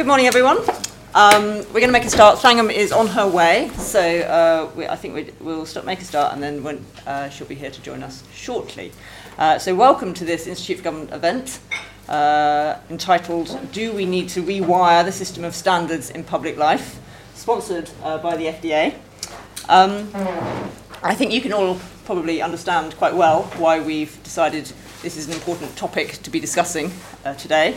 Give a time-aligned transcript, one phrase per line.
[0.00, 0.56] Good morning, everyone.
[1.14, 2.38] Um, we're going to make a start.
[2.38, 6.04] Thangam is on her way, so uh, we, I think we, will start, make a
[6.04, 8.92] start, and then when, uh, she'll be here to join us shortly.
[9.36, 11.60] Uh, so, welcome to this Institute for Government event
[12.08, 16.98] uh, entitled "Do We Need to Rewire the System of Standards in Public Life?"
[17.34, 18.94] sponsored uh, by the FDA.
[19.68, 20.08] Um,
[21.02, 24.72] I think you can all probably understand quite well why we've decided
[25.02, 26.90] this is an important topic to be discussing
[27.26, 27.76] uh, today.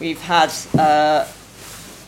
[0.00, 1.24] We've had uh,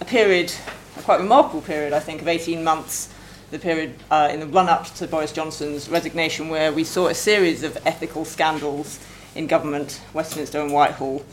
[0.00, 0.52] a period,
[0.96, 3.12] a quite remarkable period, I think, of 18 months,
[3.50, 7.14] the period uh, in the run up to Boris Johnson's resignation, where we saw a
[7.14, 8.98] series of ethical scandals
[9.34, 11.24] in government, Westminster and Whitehall,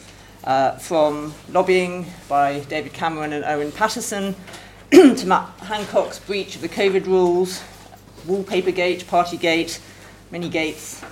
[0.44, 4.36] uh, from lobbying by David Cameron and Owen Paterson
[4.92, 7.64] to Matt Hancock's breach of the COVID rules,
[8.28, 9.80] Wallpapergate, Partygate,
[10.32, 11.04] many gates.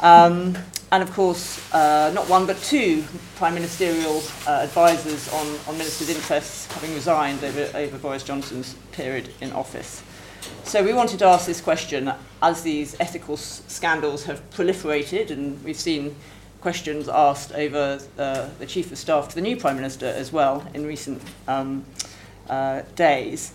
[0.00, 0.56] Um,
[0.92, 3.04] and of course, uh, not one but two
[3.36, 9.30] prime ministerial uh, advisors on, on ministers' interests having resigned over, over Boris Johnson's period
[9.40, 10.02] in office.
[10.64, 15.62] So we wanted to ask this question as these ethical s- scandals have proliferated, and
[15.64, 16.16] we've seen
[16.60, 20.66] questions asked over uh, the chief of staff to the new prime minister as well
[20.74, 21.84] in recent um,
[22.48, 23.52] uh, days.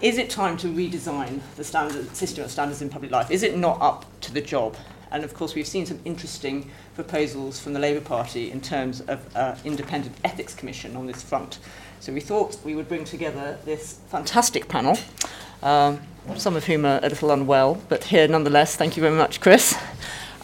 [0.00, 3.30] Is it time to redesign the standard system of standards in public life?
[3.30, 4.76] Is it not up to the job?
[5.12, 9.36] And of course, we've seen some interesting proposals from the Labour Party in terms of
[9.36, 11.58] uh, independent ethics commission on this front.
[12.00, 14.96] So we thought we would bring together this fantastic panel,
[15.62, 16.00] um,
[16.36, 18.76] some of whom are a little unwell, but here nonetheless.
[18.76, 19.76] Thank you very much, Chris,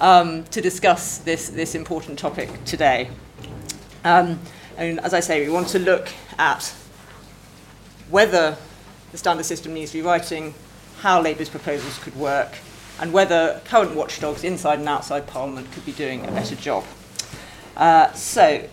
[0.00, 3.08] um, to discuss this, this important topic today.
[4.04, 4.38] Um,
[4.76, 6.08] and as I say, we want to look
[6.38, 6.74] at
[8.10, 8.56] whether
[9.12, 10.54] the standard system needs rewriting,
[11.00, 12.52] how Labour's proposals could work,
[13.00, 16.84] and whether current watchdogs inside and outside Parliament could be doing a better job.
[17.76, 18.66] Uh, so,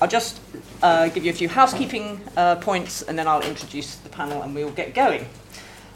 [0.00, 0.40] I'll just
[0.80, 4.54] uh, give you a few housekeeping uh, points and then I'll introduce the panel and
[4.54, 5.26] we'll get going.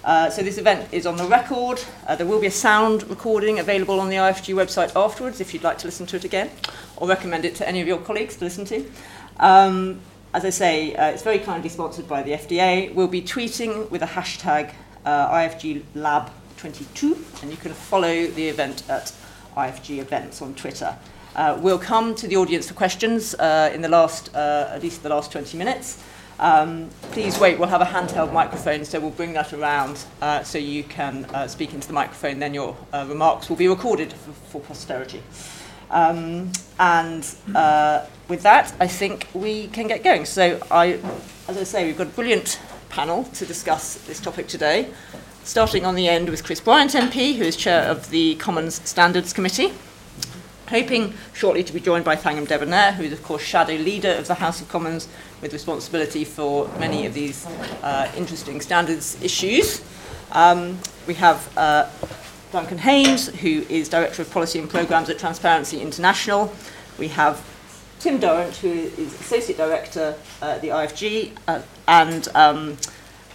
[0.03, 1.81] Uh, so this event is on the record.
[2.09, 5.63] Uh, there will be a sound recording available on the IFG website afterwards if you'd
[5.63, 6.51] like to listen to it again
[6.97, 8.91] or recommend it to any of your colleagues to listen to.
[9.39, 10.01] Um,
[10.35, 12.93] as I say, uh, it's very kindly sponsored by the FDA.
[12.93, 14.73] We'll be tweeting with a hashtag
[15.05, 19.13] IFG Lab 22, and you can follow the event at
[19.57, 20.97] IFG Events on Twitter.
[21.35, 25.03] Uh, we'll come to the audience for questions uh, in the last, uh, at least
[25.03, 26.01] the last 20 minutes.
[26.39, 30.57] Um, please wait, we'll have a handheld microphone, so we'll bring that around uh, so
[30.57, 34.31] you can uh, speak into the microphone, then your uh, remarks will be recorded for,
[34.31, 35.21] for posterity.
[35.91, 37.27] Um, and
[38.29, 40.27] with that, I think we can get going.
[40.27, 41.01] So, I,
[41.49, 44.93] as I say, we've got a brilliant panel to discuss this topic today
[45.45, 49.33] starting on the end with Chris Bryant MP, who is chair of the Commons Standards
[49.33, 49.73] Committee.
[50.69, 54.27] Hoping shortly to be joined by Thangam Debbonaire, who is, of course, shadow leader of
[54.27, 55.09] the House of Commons
[55.43, 57.45] with responsibility for many of these
[57.83, 59.83] uh, interesting standards issues.
[60.31, 61.91] Um, we have uh,
[62.53, 66.53] Duncan Hames, who is Director of Policy and Programmes at Transparency International.
[66.99, 67.45] We have
[67.99, 72.79] Tim Durrant, who is Associate Director at the IFG, uh, and um,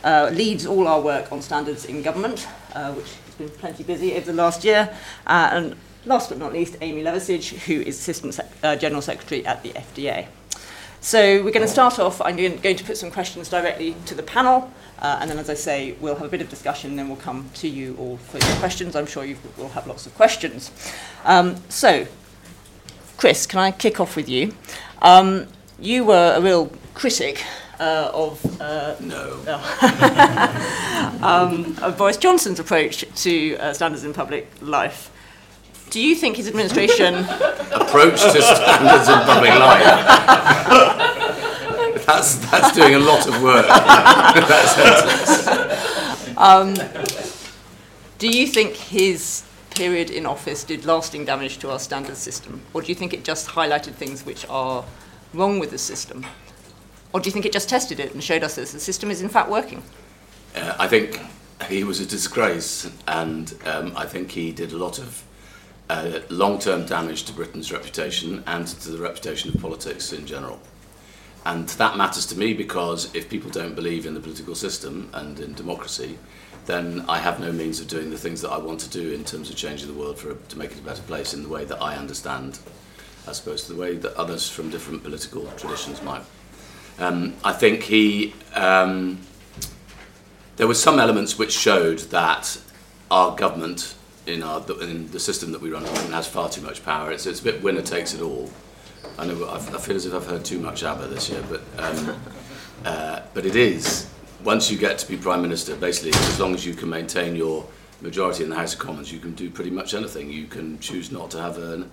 [0.03, 4.15] uh, leads all our work on standards in government, uh, which has been plenty busy
[4.15, 4.95] over the last year.
[5.25, 5.75] Uh, and
[6.05, 9.69] last but not least, Amy Leversidge, who is Assistant Sec- uh, General Secretary at the
[9.69, 10.27] FDA.
[10.99, 12.19] So we're going to start off.
[12.21, 15.53] I'm going to put some questions directly to the panel, uh, and then, as I
[15.53, 18.57] say, we'll have a bit of discussion, then we'll come to you all for your
[18.57, 18.95] questions.
[18.95, 20.71] I'm sure you will have lots of questions.
[21.23, 22.07] Um, so,
[23.15, 24.53] Chris, can I kick off with you?
[25.01, 25.47] Um,
[25.79, 27.43] you were a real critic
[27.79, 29.39] uh, of, uh, No.
[31.21, 35.09] um, of Boris Johnson's approach to uh, standards in public life.
[35.89, 37.15] Do you think his administration
[37.71, 39.83] Approach to standards in public life.
[42.05, 43.65] that's, that's doing a lot of work.
[44.75, 45.45] sentence.
[48.17, 52.81] do you think his period in office did lasting damage to our standards system, or
[52.81, 54.83] do you think it just highlighted things which are
[55.33, 56.25] wrong with the system,
[57.17, 59.21] or do you think it just tested it and showed us that the system is
[59.23, 59.81] in fact working?
[60.55, 61.19] Uh, I think
[61.67, 65.23] he was a disgrace, and um, I think he did a lot of
[65.89, 70.59] uh, long-term damage to Britain's reputation and to the reputation of politics in general.
[71.43, 75.39] And that matters to me because if people don't believe in the political system and
[75.39, 76.19] in democracy,
[76.67, 79.23] then I have no means of doing the things that I want to do in
[79.23, 81.65] terms of changing the world for, to make it a better place in the way
[81.65, 82.59] that I understand,
[83.25, 86.21] as opposed to the way that others from different political traditions might.
[86.99, 88.33] Um, I think he.
[88.53, 89.19] Um,
[90.55, 92.59] there were some elements which showed that
[93.11, 93.95] our government
[94.25, 97.11] in, our, in the system that we run has far too much power.
[97.11, 98.49] It's, it's a bit winner takes it all.
[99.19, 102.19] I know I feel as if I've heard too much ABBA this year, but um,
[102.85, 104.09] uh, but it is
[104.43, 107.65] once you get to be prime minister, basically, as long as you can maintain your
[108.01, 110.29] majority in the House of Commons, you can do pretty much anything.
[110.29, 111.89] You can choose not to have an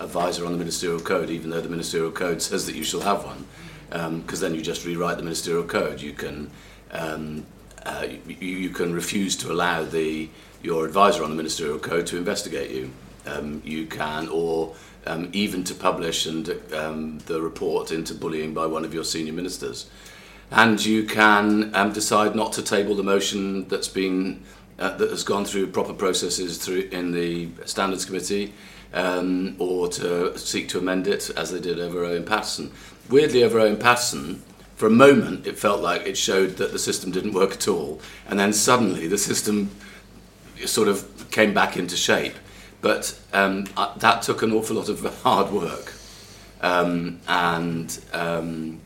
[0.00, 3.24] advisor on the ministerial code, even though the ministerial code says that you shall have
[3.24, 3.46] one,
[3.88, 6.00] because um, then you just rewrite the ministerial code.
[6.00, 6.50] You can
[6.90, 7.46] um,
[7.84, 10.28] uh, you, you can refuse to allow the
[10.62, 12.90] your advisor on the ministerial code to investigate you.
[13.26, 14.74] Um, you can, or
[15.06, 19.32] um, even to publish and um, the report into bullying by one of your senior
[19.32, 19.88] ministers.
[20.50, 24.44] And you can um, decide not to table the motion that's been
[24.78, 28.54] uh, that has gone through proper processes through in the standards committee,
[28.94, 32.70] or to seek to amend it as they did over Owen Paterson.
[33.08, 34.42] Weirdly, over Owen Paterson,
[34.76, 38.00] for a moment, it felt like it showed that the system didn't work at all,
[38.28, 39.70] and then suddenly the system
[40.66, 42.34] sort of came back into shape.
[42.80, 45.94] But um, uh, that took an awful lot of hard work.
[46.60, 48.80] Um, and um,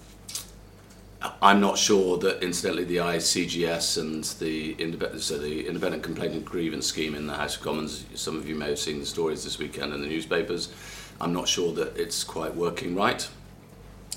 [1.41, 6.45] I'm not sure that, incidentally, the ICGS and the independent, so the Independent Complaint and
[6.45, 9.45] Grievance Scheme in the House of Commons, some of you may have seen the stories
[9.45, 10.73] this weekend in the newspapers.
[11.21, 13.29] I'm not sure that it's quite working right.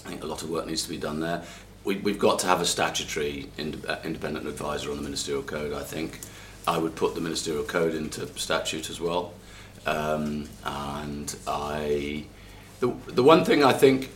[0.06, 1.44] I think a lot of work needs to be done there.
[1.84, 5.74] We, we've got to have a statutory ind uh, independent advisor on the Ministerial Code,
[5.74, 6.20] I think.
[6.68, 9.34] I would put the Ministerial Code into statute as well.
[9.86, 12.26] Um, and I,
[12.80, 14.10] the, the one thing I think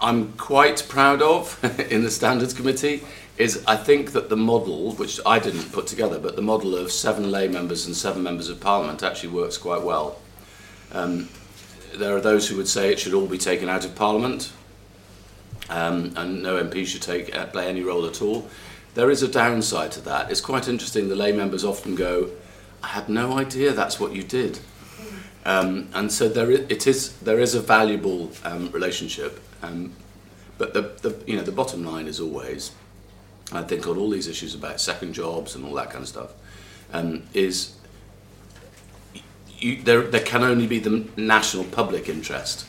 [0.00, 3.02] I'm quite proud of in the Standards Committee
[3.36, 6.92] is I think that the model, which I didn't put together, but the model of
[6.92, 10.18] seven lay members and seven members of Parliament actually works quite well.
[10.92, 11.28] Um,
[11.94, 14.52] there are those who would say it should all be taken out of Parliament
[15.70, 18.48] um, and no MP should take, uh, play any role at all.
[18.94, 20.30] There is a downside to that.
[20.30, 21.08] It's quite interesting.
[21.08, 22.30] The lay members often go,
[22.82, 24.60] I had no idea that's what you did.
[25.44, 29.40] Um, and so there is, it is, there is a valuable um, relationship.
[29.62, 29.92] Um,
[30.58, 32.72] but the, the, you know, the bottom line is always,
[33.52, 36.32] I think on all these issues about second jobs and all that kind of stuff,
[36.92, 37.74] um, is
[39.58, 42.66] you, there, there can only be the national public interest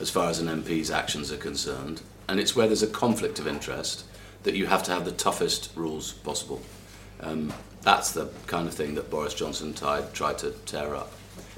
[0.00, 2.02] as far as an MP's actions are concerned.
[2.28, 4.04] And it's where there's a conflict of interest
[4.42, 6.62] that you have to have the toughest rules possible.
[7.20, 7.52] Um,
[7.82, 11.12] that's the kind of thing that Boris Johnson tried, tried to tear up.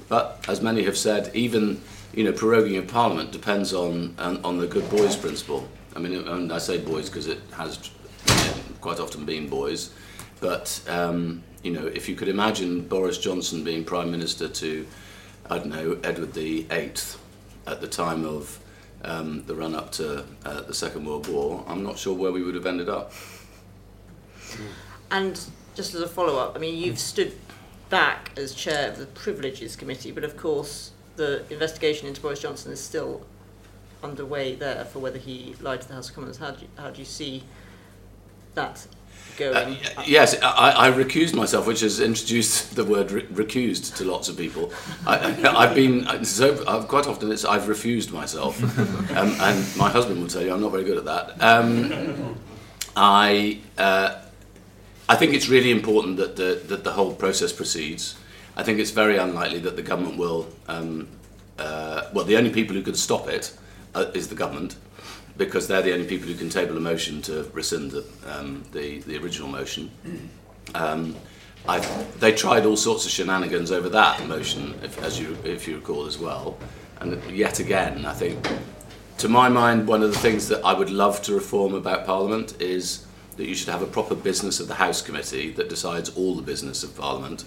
[0.09, 1.81] But as many have said, even
[2.13, 5.67] you know, proroguing of Parliament depends on, on, on the good boys principle.
[5.95, 7.89] I mean, and I say boys because it has
[8.27, 9.91] you know, quite often been boys.
[10.39, 14.85] But um, you know, if you could imagine Boris Johnson being Prime Minister to,
[15.49, 17.19] I don't know, Edward the Eighth,
[17.65, 18.59] at the time of
[19.03, 22.41] um, the run up to uh, the Second World War, I'm not sure where we
[22.41, 23.11] would have ended up.
[25.11, 25.39] And
[25.75, 27.33] just as a follow up, I mean, you've stood
[27.89, 32.71] back as chair of the Privileges Committee, but of course, the investigation into Boris Johnson
[32.71, 33.25] is still
[34.03, 36.37] underway there for whether he lied to the House of Commons.
[36.37, 37.43] How do you, how do you see
[38.55, 38.87] that
[39.37, 39.55] going?
[39.55, 44.29] Uh, yes, I, I recused myself, which has introduced the word re- recused to lots
[44.29, 44.71] of people.
[45.05, 48.61] I, have been so I've, quite often it's I've refused myself,
[49.11, 51.41] um, and my husband will tell you I'm not very good at that.
[51.41, 52.37] Um,
[52.95, 54.21] I uh,
[55.09, 58.15] I think it's really important that the that the whole process proceeds.
[58.55, 60.47] I think it's very unlikely that the government will.
[60.67, 61.07] Um,
[61.57, 63.55] uh, well, the only people who can stop it
[63.95, 64.75] uh, is the government
[65.37, 68.99] because they're the only people who can table a motion to rescind the, um, the,
[68.99, 69.89] the original motion.
[70.75, 71.15] Um,
[72.19, 76.05] they tried all sorts of shenanigans over that motion, if, as you, if you recall
[76.05, 76.57] as well.
[76.99, 78.47] And yet again, I think,
[79.19, 82.61] to my mind, one of the things that I would love to reform about Parliament
[82.61, 83.05] is
[83.37, 86.41] that you should have a proper business of the House Committee that decides all the
[86.41, 87.45] business of Parliament.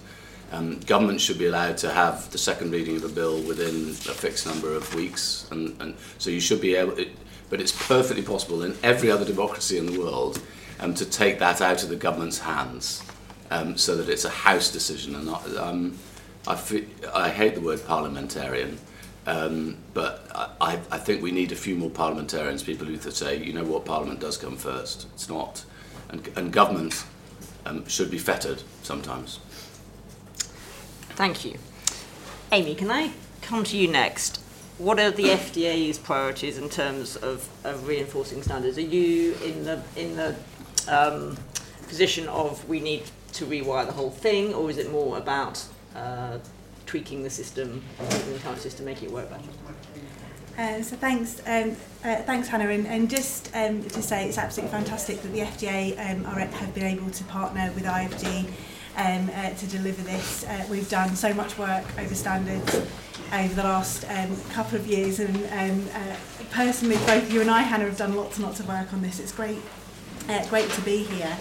[0.51, 4.15] Um, government should be allowed to have the second reading of a bill within a
[4.15, 6.97] fixed number of weeks, and, and so you should be able.
[6.97, 7.09] It,
[7.49, 10.41] but it's perfectly possible in every other democracy in the world
[10.79, 13.03] um, to take that out of the government's hands
[13.51, 15.15] um, so that it's a house decision.
[15.15, 15.97] And not, um,
[16.45, 16.59] I,
[17.13, 18.77] I hate the word parliamentarian,
[19.25, 20.25] um, but
[20.61, 23.85] I, I think we need a few more parliamentarians, people who say, you know what,
[23.85, 25.07] Parliament does come first.
[25.13, 25.65] It's not.
[26.09, 27.05] And, and government
[27.65, 29.39] um, should be fettered sometimes.
[31.15, 31.57] Thank you.
[32.51, 33.11] Amy, can I
[33.41, 34.41] come to you next?
[34.77, 38.77] What are the FDA's priorities in terms of, of reinforcing standards?
[38.77, 40.35] Are you in the in the
[40.87, 41.35] um,
[41.87, 43.03] position of we need
[43.33, 45.65] to rewire the whole thing, or is it more about
[45.95, 46.37] uh,
[46.85, 49.43] tweaking the system, the current system, making it work better?
[50.59, 51.71] Uh, so thanks, um,
[52.03, 55.93] uh, thanks Hannah, and, and just um, to say it's absolutely fantastic that the FDA
[55.99, 58.47] um, are, have been able to partner with IFG
[58.97, 60.43] um, uh, to deliver this.
[60.45, 62.75] Uh, we've done so much work over standards
[63.33, 66.15] over the last um, couple of years and um, uh,
[66.51, 69.19] personally both you and I Hannah have done lots and lots of work on this.
[69.19, 69.59] It's great
[70.29, 71.37] uh, great to be here.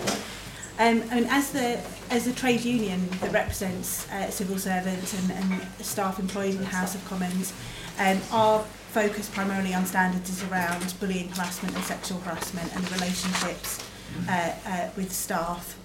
[0.78, 5.62] Um, and as the as a trade union that represents uh, civil servants and, and
[5.84, 7.52] staff employed in the House of Commons,
[7.98, 8.60] um, our
[8.90, 13.84] focus primarily on standards is around bullying, harassment and sexual harassment and the relationships
[14.28, 15.78] uh, uh, with staff.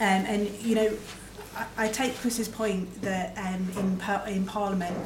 [0.00, 0.96] Um, and you know,
[1.76, 4.96] I, take Chris's point that um, in par- in Parliament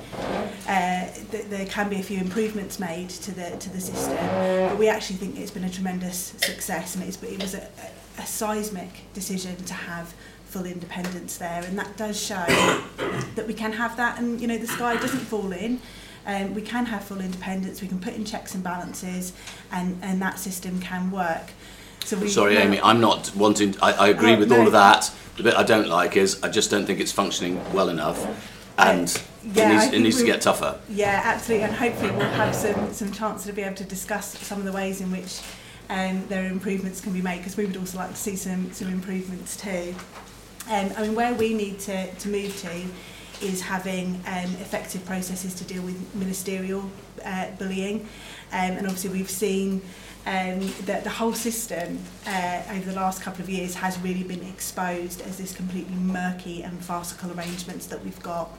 [0.69, 4.89] uh, there can be a few improvements made to the to the system, but we
[4.89, 7.69] actually think it's been a tremendous success, and it's, it was a,
[8.19, 10.15] a seismic decision to have
[10.47, 12.45] full independence there, and that does show
[13.35, 15.81] that we can have that, and you know the sky doesn't fall in.
[16.27, 19.33] Um, we can have full independence, we can put in checks and balances,
[19.71, 21.51] and, and that system can work.
[22.05, 23.75] So we, Sorry, Amy, I'm not wanting.
[23.81, 24.61] I, I agree Oh, with no.
[24.61, 25.11] all of that.
[25.37, 28.19] The bit I don't like is I just don't think it's functioning well enough,
[28.79, 29.09] and
[29.43, 30.79] yeah, it needs, it think needs to we- get tougher.
[30.89, 34.59] Yeah, absolutely, and hopefully we'll have some, some chance to be able to discuss some
[34.59, 35.41] of the ways in which
[35.91, 38.71] um, there are improvements can be made, because we would also like to see some,
[38.73, 39.95] some improvements too.
[40.71, 42.85] Um, I mean, where we need to, to move to
[43.45, 46.89] is having um, effective processes to deal with ministerial
[47.25, 48.03] uh, bullying,
[48.53, 49.83] um, and obviously we've seen
[50.27, 54.43] um, that the whole system uh, over the last couple of years has really been
[54.43, 58.51] exposed as this completely murky and farcical arrangements that we've got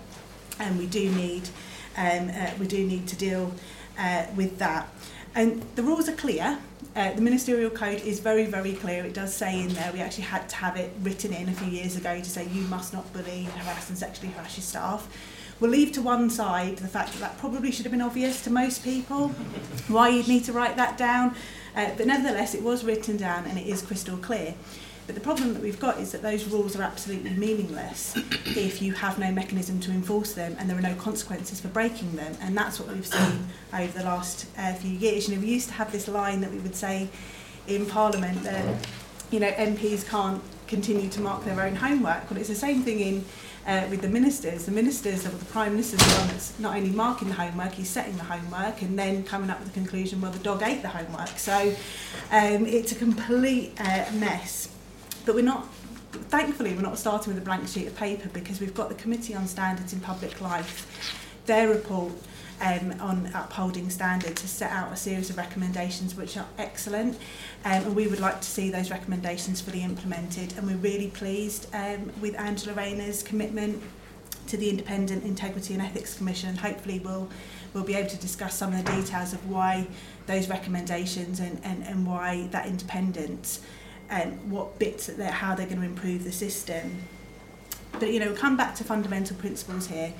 [0.60, 1.50] and we do need
[1.98, 3.52] um, uh, we do need to deal
[3.98, 4.90] uh, with that.
[5.34, 6.60] And the rules are clear.
[6.96, 9.04] Uh, the ministerial code is very, very clear.
[9.06, 11.68] It does say in there, we actually had to have it written in a few
[11.68, 15.08] years ago to say you must not bully, harass and sexually harass your staff.
[15.60, 18.50] We'll leave to one side the fact that that probably should have been obvious to
[18.50, 19.30] most people,
[19.88, 21.36] why you'd need to write that down.
[21.75, 24.55] Uh, but nevertheless, it was written down and it is crystal clear.
[25.05, 28.15] But the problem that we've got is that those rules are absolutely meaningless
[28.46, 32.15] if you have no mechanism to enforce them and there are no consequences for breaking
[32.15, 32.36] them.
[32.41, 35.27] And that's what we've seen over the last uh, few years.
[35.27, 37.10] You know, we used to have this line that we would say
[37.67, 38.88] in Parliament that,
[39.29, 42.30] you know, MPs can't continue to mark their own homework.
[42.30, 43.26] Well, it's the same thing in
[43.68, 44.66] uh, with the ministers.
[44.66, 47.90] The ministers, or the Prime Minister's the one that's not only marking the homework, he's
[47.90, 50.90] setting the homework and then coming up with the conclusion, well, the dog ate the
[50.90, 51.38] homework.
[51.40, 51.74] So
[52.32, 54.70] um, it's a complete uh, mess.
[55.26, 55.68] But we're not,
[56.30, 59.34] thankfully, we're not starting with a blank sheet of paper because we've got the Committee
[59.34, 62.12] on Standards in Public Life, their report
[62.62, 67.16] um, on upholding standards has set out a series of recommendations which are excellent
[67.66, 71.68] um, and we would like to see those recommendations fully implemented and we're really pleased
[71.74, 73.82] um, with Angela Rayner's commitment
[74.48, 76.56] to the Independent Integrity and Ethics Commission.
[76.56, 77.30] Hopefully we'll,
[77.74, 79.88] we'll be able to discuss some of the details of why
[80.28, 83.62] those recommendations and, and, and why that independence
[84.10, 87.02] and what bits that they're, how they're going to improve the system.
[87.94, 90.14] But you know, come back to fundamental principles here.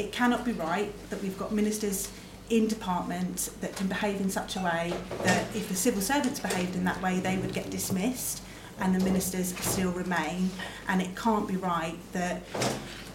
[0.00, 2.10] It cannot be right that we've got ministers
[2.48, 6.74] in departments that can behave in such a way that if the civil servants behaved
[6.74, 8.42] in that way, they would get dismissed
[8.80, 10.48] and the ministers still remain.
[10.88, 12.40] And it can't be right that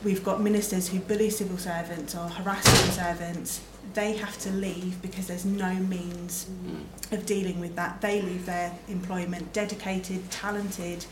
[0.03, 3.61] we've got ministers who bully civil servants or harass civil servants.
[3.95, 7.13] They have to leave because there's no means mm.
[7.13, 7.99] of dealing with that.
[7.99, 11.03] They leave their employment dedicated, talented,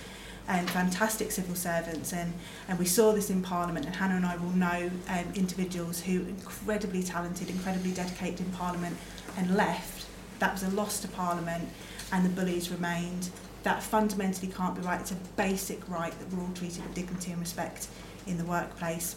[0.48, 2.14] and fantastic civil servants.
[2.14, 2.34] And,
[2.68, 6.22] and we saw this in Parliament, and Hannah and I will know um, individuals who
[6.22, 8.98] incredibly talented, incredibly dedicated in Parliament
[9.38, 10.06] and left.
[10.40, 11.70] That was a loss to Parliament,
[12.12, 13.30] and the bullies remained.
[13.64, 15.00] That fundamentally can't be right.
[15.00, 17.88] It's a basic right that we're all treated with dignity and respect
[18.28, 19.16] in the workplace,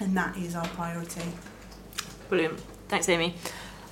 [0.00, 1.22] and that is our priority.
[2.28, 2.60] Brilliant.
[2.88, 3.34] Thanks, Amy.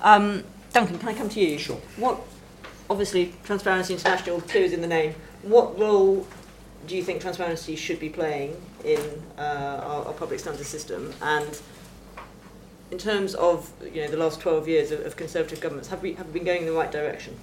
[0.01, 1.57] Um, Duncan, can I come to you?
[1.57, 1.81] Sure.
[1.97, 2.21] What,
[2.89, 5.15] obviously, Transparency International, clear is in the name.
[5.41, 6.27] What role
[6.87, 8.99] do you think transparency should be playing in
[9.37, 11.13] uh, our, our public standards system?
[11.21, 11.59] And
[12.91, 16.13] in terms of you know the last 12 years of, of Conservative governments, have we
[16.13, 17.37] have we been going in the right direction?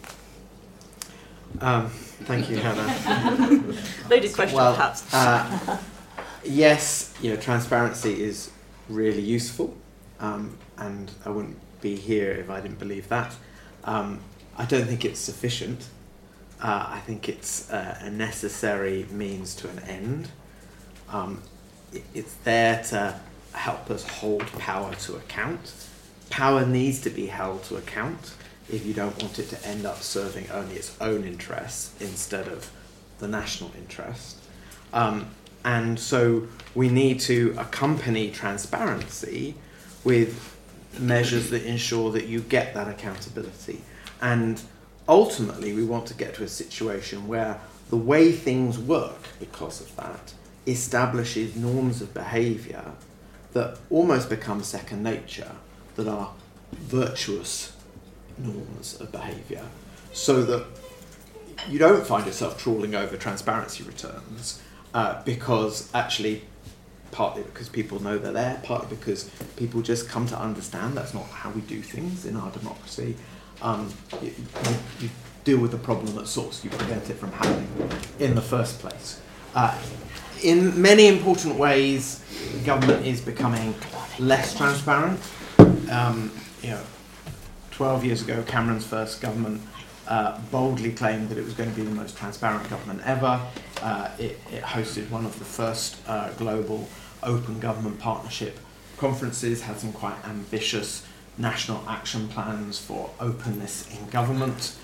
[1.60, 3.62] Um, thank you, Hannah.
[4.10, 5.12] Loaded question, well, perhaps.
[5.12, 5.78] uh,
[6.44, 8.50] yes, you know, transparency is
[8.88, 9.76] really useful,
[10.18, 13.34] um, and I wouldn't be here if I didn't believe that.
[13.84, 14.20] Um,
[14.56, 15.88] I don't think it's sufficient.
[16.62, 20.28] Uh, I think it's uh, a necessary means to an end.
[21.08, 21.42] Um,
[21.92, 23.18] it, it's there to
[23.52, 25.74] help us hold power to account.
[26.30, 28.34] Power needs to be held to account
[28.70, 32.70] if you don't want it to end up serving only its own interests instead of
[33.18, 34.38] the national interest.
[34.92, 35.30] Um,
[35.64, 39.56] and so we need to accompany transparency
[40.04, 40.56] with
[40.98, 43.80] measures that ensure that you get that accountability.
[44.20, 44.62] And
[45.08, 49.94] ultimately, we want to get to a situation where the way things work because of
[49.96, 50.32] that
[50.66, 52.92] establishes norms of behaviour
[53.52, 55.52] that almost become second nature,
[55.96, 56.32] that are
[56.72, 57.76] virtuous
[58.38, 59.64] norms of behaviour,
[60.12, 60.64] so that
[61.68, 64.60] you don't find yourself trawling over transparency returns
[64.94, 66.42] uh, because actually,
[67.10, 71.24] partly because people know they're there, partly because people just come to understand that's not
[71.26, 73.16] how we do things in our democracy.
[73.60, 74.32] Um, you,
[75.00, 75.10] you,
[75.44, 77.90] deal with the problem at source, you prevent it from happening
[78.20, 79.20] in the first place.
[79.56, 79.76] Uh,
[80.42, 82.24] in many important ways,
[82.64, 83.74] government is becoming
[84.18, 85.18] less transparent.
[85.90, 86.30] Um,
[86.62, 86.82] you know,
[87.72, 89.62] 12 years ago, Cameron's first government
[90.08, 93.40] uh, boldly claimed that it was going to be the most transparent government ever.
[93.80, 96.88] Uh, it, it, hosted one of the first uh, global
[97.22, 98.58] open government partnership
[98.96, 101.04] conferences, had some quite ambitious
[101.42, 104.76] national action plans for openness in government.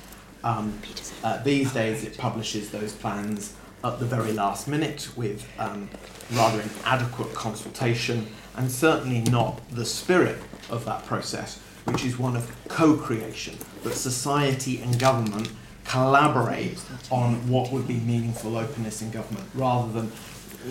[0.44, 0.78] Um,
[1.24, 5.88] uh, these days, it publishes those plans at the very last minute with um,
[6.32, 10.38] rather inadequate consultation and certainly not the spirit
[10.68, 15.48] of that process, which is one of co creation, that society and government
[15.84, 16.78] collaborate
[17.10, 20.12] on what would be meaningful openness in government rather than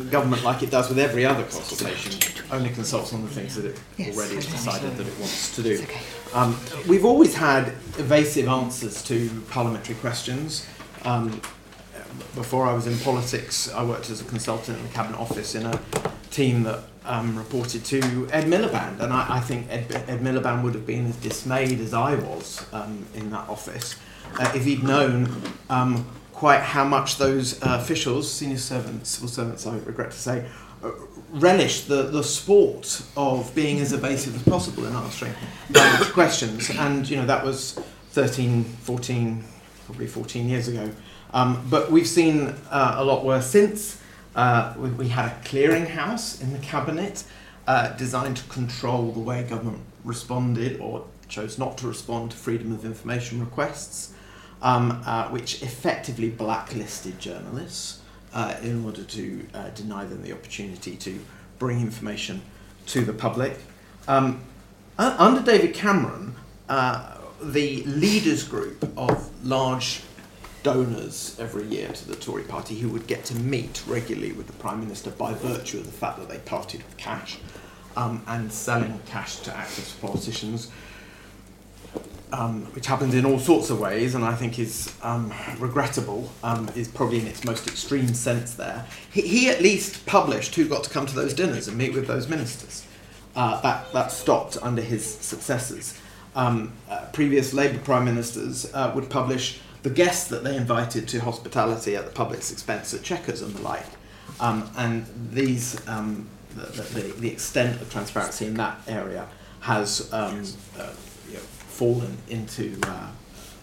[0.06, 3.80] government, like it does with every other consultation, only consults on the things that it
[4.16, 5.86] already has decided that it wants to do.
[6.34, 10.68] Um, we've always had evasive answers to parliamentary questions.
[11.04, 11.42] Um,
[12.36, 15.66] before I was in politics, I worked as a consultant in the Cabinet Office in
[15.66, 15.80] a
[16.32, 20.74] team that um, reported to Ed Miliband, and I, I think Ed, Ed, Miliband would
[20.76, 23.96] have been as dismayed as I was um, in that office
[24.40, 26.06] uh, if he'd known um,
[26.38, 30.46] quite how much those uh, officials, senior servants, civil servants, I regret to say,
[30.84, 30.92] uh,
[31.32, 35.34] relished the, the sport of being as evasive as possible in answering
[36.14, 36.70] questions.
[36.70, 37.74] And, you know, that was
[38.12, 39.44] 13, 14,
[39.88, 40.92] probably 14 years ago.
[41.34, 44.00] Um, but we've seen uh, a lot worse since.
[44.36, 47.24] Uh, we, we, had a clearinghouse in the cabinet
[47.66, 52.72] uh, designed to control the way government responded or chose not to respond to freedom
[52.72, 54.14] of information requests,
[54.62, 58.02] um, uh, which effectively blacklisted journalists
[58.34, 61.20] uh, in order to uh, deny them the opportunity to
[61.60, 62.42] bring information
[62.86, 63.58] to the public.
[64.08, 64.42] Um,
[64.98, 66.36] under David Cameron,
[66.68, 70.02] the leaders group of large
[70.64, 74.54] donors every year to the Tory party who would get to meet regularly with the
[74.54, 77.38] Prime Minister by virtue of the fact that they partied with cash
[77.96, 80.70] um, and selling cash to active politicians,
[82.32, 86.70] um, which happens in all sorts of ways and I think is um, regrettable, um,
[86.76, 88.86] is probably in its most extreme sense there.
[89.12, 92.08] He, he, at least published who got to come to those dinners and meet with
[92.08, 92.86] those ministers.
[93.36, 96.00] Uh, that, that stopped under his successors.
[96.36, 101.20] Um, uh, previous Labour Prime Ministers uh, would publish the guests that they invited to
[101.20, 103.86] hospitality at the public's expense at Chequers and the like.
[104.40, 109.28] Um, and these, um, the, the, the, extent of transparency in that area
[109.62, 110.44] has um,
[110.78, 110.92] uh,
[111.28, 111.40] you know,
[111.78, 113.12] fallen into uh,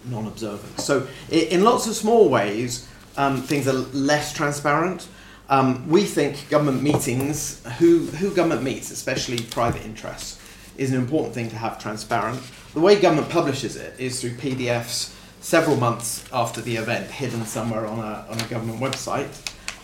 [0.05, 0.85] non observance.
[0.85, 5.09] So, in lots of small ways, um, things are less transparent.
[5.49, 10.41] Um, we think government meetings, who, who government meets, especially private interests,
[10.79, 12.41] is an important thing to have transparent.
[12.73, 17.87] The way government publishes it is through PDFs several months after the event, hidden somewhere
[17.87, 19.29] on a, on a government website.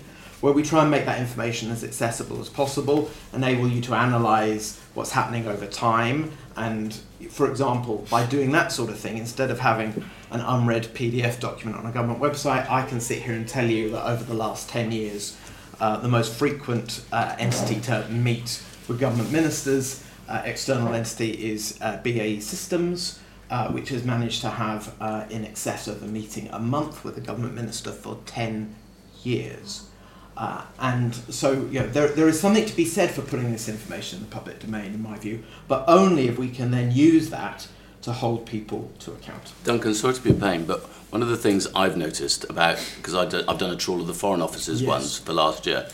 [0.46, 4.80] where we try and make that information as accessible as possible, enable you to analyse
[4.94, 6.94] what's happening over time, and
[7.32, 11.80] for example, by doing that sort of thing, instead of having an unread PDF document
[11.80, 14.70] on a government website, I can sit here and tell you that over the last
[14.70, 15.36] 10 years,
[15.80, 20.04] uh, the most frequent uh, entity to meet with government ministers.
[20.30, 25.44] Uh, external entity is uh, BAE Systems, uh, which has managed to have uh, in
[25.44, 28.76] excess of a meeting a month with a government minister for 10
[29.24, 29.90] years.
[30.38, 33.70] Uh, and so you know, there, there is something to be said for putting this
[33.70, 37.30] information in the public domain, in my view, but only if we can then use
[37.30, 37.68] that
[38.02, 39.54] to hold people to account.
[39.64, 43.16] Duncan, sorry to be a pain, but one of the things I've noticed about, because
[43.16, 44.88] I've done a trawl of the Foreign Offices yes.
[44.88, 45.88] once for last year,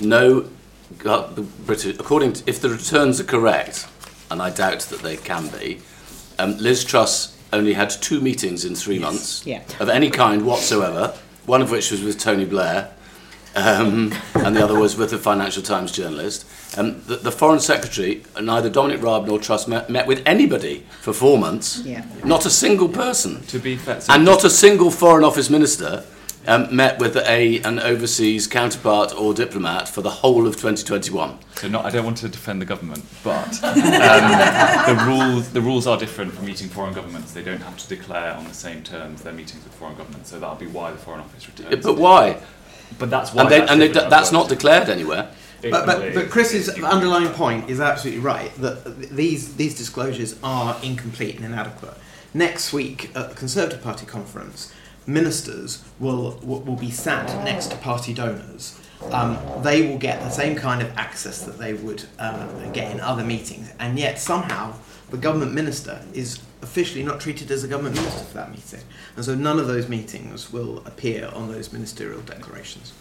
[0.00, 0.48] no
[0.98, 3.86] the British, according to, if the returns are correct,
[4.30, 5.80] and I doubt that they can be,
[6.38, 9.02] um, Liz Truss only had two meetings in three yes.
[9.02, 9.62] months yeah.
[9.80, 11.14] of any kind whatsoever,
[11.46, 12.92] one of which was with Tony Blair,
[13.58, 16.46] um, and the other was with a Financial Times journalist.
[16.76, 21.12] Um, the, the Foreign Secretary, neither Dominic Raab nor Truss met, met with anybody for
[21.12, 21.82] four months.
[21.84, 22.04] Yeah.
[22.24, 23.42] Not a single person.
[23.46, 26.04] To be fair, and not a single Foreign Office minister
[26.48, 31.38] um, met with a an overseas counterpart or diplomat for the whole of 2021.
[31.56, 33.74] So not, I don't want to defend the government, but um,
[34.96, 37.32] the rules the rules are different for meeting foreign governments.
[37.32, 40.30] They don't have to declare on the same terms their meetings with foreign governments.
[40.30, 41.84] So that'll be why the Foreign Office returns.
[41.84, 42.40] But why?
[42.98, 43.42] But that's why.
[43.42, 45.30] And, they, that's and they, different that's not declared anywhere.
[45.60, 51.36] But, but, but Chris's underlying point is absolutely right that these, these disclosures are incomplete
[51.36, 51.94] and inadequate.
[52.32, 54.72] Next week at the Conservative Party conference,
[55.06, 58.78] ministers will, will, will be sat next to party donors.
[59.10, 63.00] Um, they will get the same kind of access that they would um, get in
[63.00, 64.74] other meetings, and yet somehow
[65.10, 68.80] the government minister is officially not treated as a government minister for that meeting.
[69.16, 72.92] And so none of those meetings will appear on those ministerial declarations.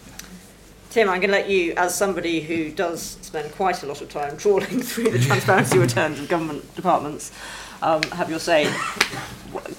[0.90, 4.10] Tim, I'm going to let you, as somebody who does spend quite a lot of
[4.10, 7.32] time trawling through the transparency returns of government departments,
[7.82, 8.74] um, have your say.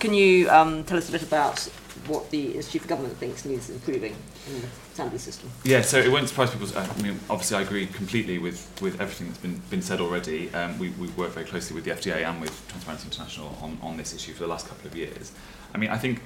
[0.00, 1.68] Can you um, tell us a bit about
[2.08, 4.14] what the Institute for Government thinks needs improving
[4.48, 5.50] in the standard system?
[5.64, 6.68] Yeah, so it won't surprise people.
[6.76, 10.52] I mean, obviously, I agree completely with, with everything that's been, been said already.
[10.54, 13.96] Um, we, we've worked very closely with the FDA and with Transparency International on, on
[13.96, 15.32] this issue for the last couple of years.
[15.74, 16.20] I mean, I think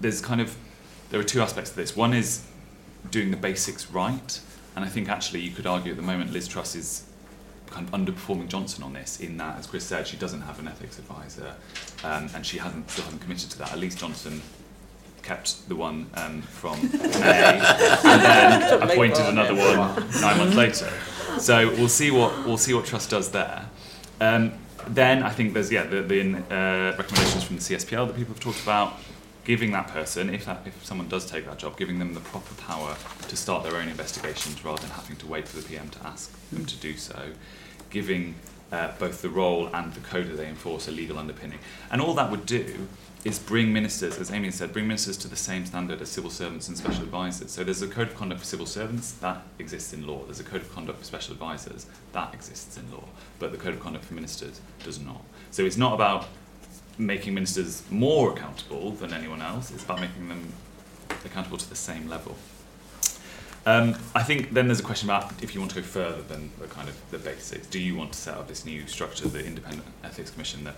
[0.00, 0.56] there's kind of
[1.10, 1.96] there are two aspects to this.
[1.96, 2.44] One is
[3.10, 4.40] doing the basics right,
[4.74, 7.04] and I think actually you could argue at the moment Liz Truss is
[7.66, 9.20] kind of underperforming Johnson on this.
[9.20, 11.54] In that, as Chris said, she doesn't have an ethics advisor,
[12.04, 13.72] um, and she hasn't still hasn't committed to that.
[13.72, 14.42] At least Johnson
[15.26, 16.80] kept the one um, from
[17.20, 17.58] May
[18.04, 20.92] and then appointed another one nine months later.
[21.40, 23.68] So we'll see what we'll see what Truss does there.
[24.20, 24.52] Um,
[24.86, 28.40] then I think there's yeah the, the uh, recommendations from the CSPL that people have
[28.40, 28.94] talked about.
[29.44, 32.54] Giving that person, if that if someone does take that job, giving them the proper
[32.62, 32.96] power
[33.28, 36.32] to start their own investigations rather than having to wait for the PM to ask
[36.50, 37.30] them to do so.
[37.90, 38.34] Giving
[38.72, 41.60] uh, both the role and the code that they enforce a legal underpinning,
[41.92, 42.88] and all that would do
[43.26, 46.68] is bring ministers, as Amy said, bring ministers to the same standard as civil servants
[46.68, 47.50] and special advisors.
[47.50, 50.22] So there's a code of conduct for civil servants that exists in law.
[50.26, 53.02] There's a code of conduct for special advisors that exists in law,
[53.40, 55.20] but the code of conduct for ministers does not.
[55.50, 56.28] So it's not about
[56.98, 59.72] making ministers more accountable than anyone else.
[59.72, 60.52] It's about making them
[61.24, 62.36] accountable to the same level.
[63.66, 66.52] Um, I think then there's a question about if you want to go further than
[66.60, 67.66] the kind of the basics.
[67.66, 70.76] Do you want to set up this new structure, the Independent Ethics Commission that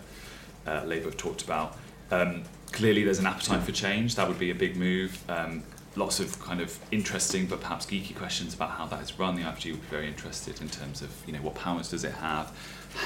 [0.66, 1.76] uh, Labour have talked about?
[2.10, 2.42] Um,
[2.72, 4.14] clearly, there's an appetite for change.
[4.14, 5.22] That would be a big move.
[5.28, 5.62] Um,
[5.96, 9.34] lots of kind of interesting but perhaps geeky questions about how that is run.
[9.34, 12.12] The IFG would be very interested in terms of you know what powers does it
[12.12, 12.52] have,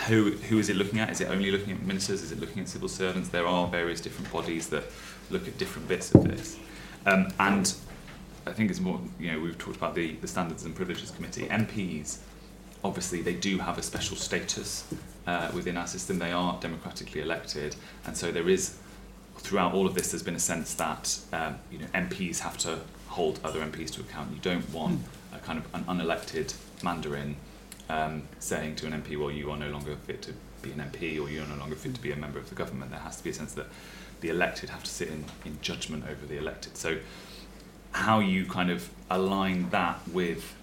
[0.08, 1.10] who who is it looking at?
[1.10, 2.22] Is it only looking at ministers?
[2.22, 3.28] Is it looking at civil servants?
[3.30, 4.84] There are various different bodies that
[5.30, 6.58] look at different bits of this,
[7.06, 7.72] um, and
[8.46, 11.46] I think it's more, you know, we've talked about the, the Standards and Privileges Committee.
[11.46, 12.18] MPs,
[12.82, 14.84] obviously, they do have a special status
[15.26, 16.18] uh, within our system.
[16.18, 18.78] They are democratically elected, and so there is,
[19.38, 22.80] throughout all of this, there's been a sense that, um, you know, MPs have to
[23.08, 24.32] hold other MPs to account.
[24.32, 25.00] You don't want
[25.34, 27.36] a kind of an unelected Mandarin
[27.88, 31.20] um, saying to an MP, well, you are no longer fit to be an MP
[31.20, 32.90] or you're no longer fit to be a member of the government.
[32.90, 33.66] There has to be a sense that
[34.20, 36.76] the elected have to sit in, in judgment over the elected.
[36.76, 36.98] So
[37.92, 40.54] how you kind of align that with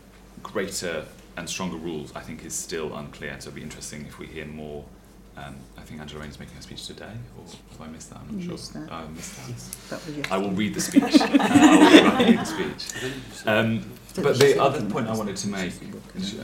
[0.41, 1.05] greater
[1.37, 3.35] and stronger rules, I think, is still unclear.
[3.39, 4.85] So it'll be interesting if we hear more.
[5.45, 8.19] Um, I think Angela Rayner's making a speech today, or have I missed that?
[8.19, 8.51] I'm not You sure.
[8.51, 8.89] missed that.
[8.91, 10.01] Oh, I missed that.
[10.01, 11.03] That was I will read the speech.
[11.21, 13.47] uh, I will read the speech.
[13.47, 15.73] Um, but the other point I wanted to make.
[15.79, 16.41] The The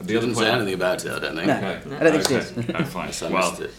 [0.00, 0.36] other didn't point.
[0.46, 1.46] say anything about it, I don't think.
[1.46, 1.54] No.
[1.56, 1.96] Okay.
[1.96, 2.66] I don't think she okay.
[2.72, 2.76] did.
[2.76, 3.06] Oh, fine.
[3.08, 3.70] Yes, I well, missed it.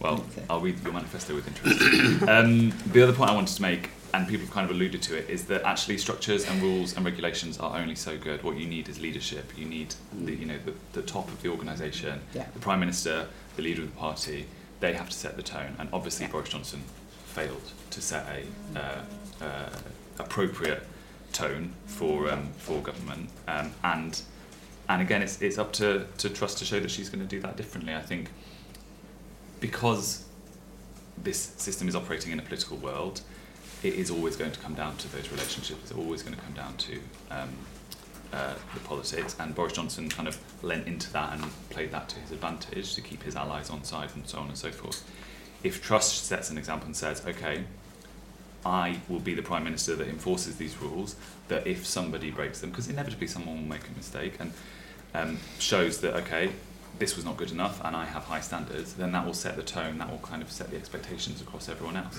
[0.00, 0.42] well, Okay.
[0.50, 2.22] I'll read your manifesto with interest.
[2.28, 5.16] um, the other point I wanted to make, and people have kind of alluded to
[5.16, 8.42] it, is that actually structures and rules and regulations are only so good.
[8.42, 9.52] What you need is leadership.
[9.56, 12.46] You need the, you know, the, the top of the organisation, Yeah.
[12.52, 14.46] the prime minister, the leader of the party.
[14.80, 16.80] They have to set the tone, and obviously Boris Johnson
[17.26, 19.70] failed to set a uh, uh,
[20.18, 20.84] appropriate
[21.32, 24.22] tone for um, for government, um, and
[24.88, 27.40] and again, it's it's up to to Truss to show that she's going to do
[27.40, 27.94] that differently.
[27.94, 28.30] I think
[29.58, 30.24] because
[31.24, 33.22] this system is operating in a political world,
[33.82, 35.80] it is always going to come down to those relationships.
[35.82, 37.00] It's always going to come down to
[37.32, 37.50] um,
[38.32, 39.36] uh, the politics.
[39.38, 43.00] And Boris Johnson kind of lent into that and played that to his advantage to
[43.00, 45.08] keep his allies on side and so on and so forth.
[45.62, 47.64] If Truss sets an example and says, okay,
[48.64, 51.16] I will be the prime minister that enforces these rules.
[51.48, 54.52] That if somebody breaks them, because inevitably someone will make a mistake, and
[55.14, 56.50] um, shows that okay,
[56.98, 59.62] this was not good enough, and I have high standards, then that will set the
[59.62, 59.98] tone.
[59.98, 62.18] That will kind of set the expectations across everyone else.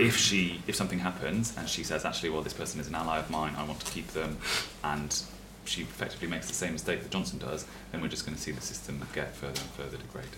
[0.00, 3.18] if she, if something happens and she says, actually, well, this person is an ally
[3.18, 4.38] of mine, I want to keep them,
[4.82, 5.22] and
[5.64, 8.52] she effectively makes the same mistake that Johnson does, then we're just going to see
[8.52, 10.30] the system get further and further degraded.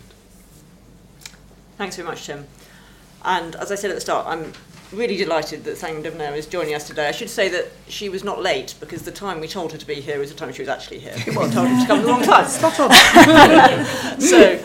[1.78, 2.46] Thanks very much, Tim.
[3.24, 4.52] And as I said at the start, I'm
[4.92, 7.08] really delighted that Thangam Debbonaire is joining us today.
[7.08, 9.86] I should say that she was not late because the time we told her to
[9.86, 11.14] be here is the time she was actually here.
[11.26, 12.46] We told her to come at the wrong time.
[12.46, 14.20] Spot on.
[14.20, 14.56] so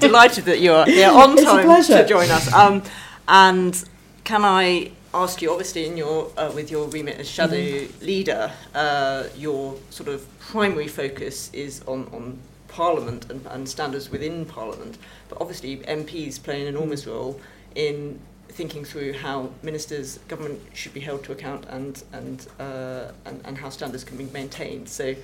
[0.00, 2.02] delighted that you are here on It's a time pleasure.
[2.02, 2.52] to join us.
[2.52, 2.82] Um,
[3.26, 3.82] and
[4.24, 8.04] can I ask you, obviously, in your uh, with your remit as shadow Mm-hmm.
[8.04, 14.44] leader, uh, your sort of primary focus is on on Parliament and, and standards within
[14.44, 14.96] Parliament,
[15.28, 17.40] but obviously MPs play an enormous role
[17.74, 18.18] in
[18.48, 23.58] thinking through how ministers, government should be held to account and and uh, and, and
[23.58, 24.88] how standards can be maintained.
[24.88, 25.14] So.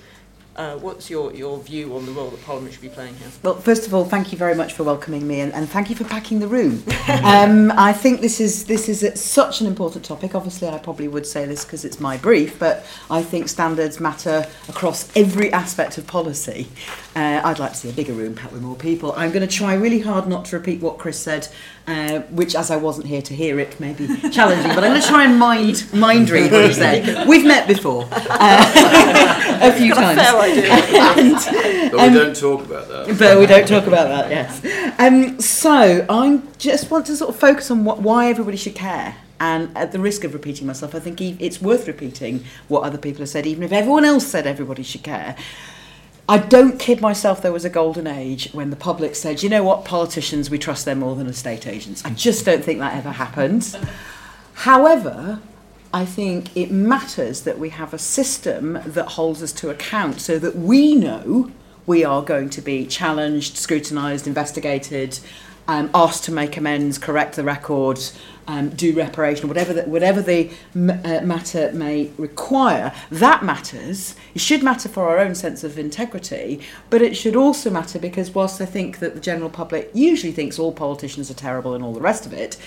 [0.57, 3.27] Uh, what's your, your view on the role that Parliament should be playing here?
[3.43, 5.95] Well, first of all, thank you very much for welcoming me, and, and thank you
[5.95, 6.83] for packing the room.
[7.23, 10.33] um, I think this is this is such an important topic.
[10.33, 14.47] Obviously, I probably would say this because it's my brief, but I think standards matter
[14.67, 16.67] across every aspect of policy.
[17.15, 19.13] Uh, I'd like to see a bigger room packed with more people.
[19.15, 21.47] I'm going to try really hard not to repeat what Chris said,
[21.87, 24.75] uh, which, as I wasn't here to hear it, may be challenging.
[24.75, 27.27] But I'm going to try and mind mind read what he said.
[27.31, 30.21] We've met before uh, a few Got a times.
[30.21, 30.73] fair idea.
[31.17, 33.17] And, But we don't talk about that.
[33.17, 34.99] but we don't talk about that, yes.
[34.99, 39.15] Um, so I just want to sort of focus on what, why everybody should care.
[39.39, 43.19] And at the risk of repeating myself, I think it's worth repeating what other people
[43.19, 45.35] have said, even if everyone else said everybody should care.
[46.29, 49.63] I don't kid myself there was a golden age when the public said, you know
[49.63, 52.03] what, politicians, we trust them more than estate agents.
[52.03, 53.77] I just don't think that ever happened.
[54.53, 55.39] However,
[55.93, 60.37] I think it matters that we have a system that holds us to account so
[60.39, 61.49] that we know
[61.85, 65.19] we are going to be challenged, scrutinised, investigated,
[65.69, 67.99] um, asked to make amends, correct the record,
[68.47, 72.93] um, do reparation, whatever the, whatever the m- uh, matter may require.
[73.11, 74.15] That matters.
[74.33, 78.33] It should matter for our own sense of integrity, but it should also matter because
[78.33, 81.93] whilst I think that the general public usually thinks all politicians are terrible and all
[81.93, 82.57] the rest of it,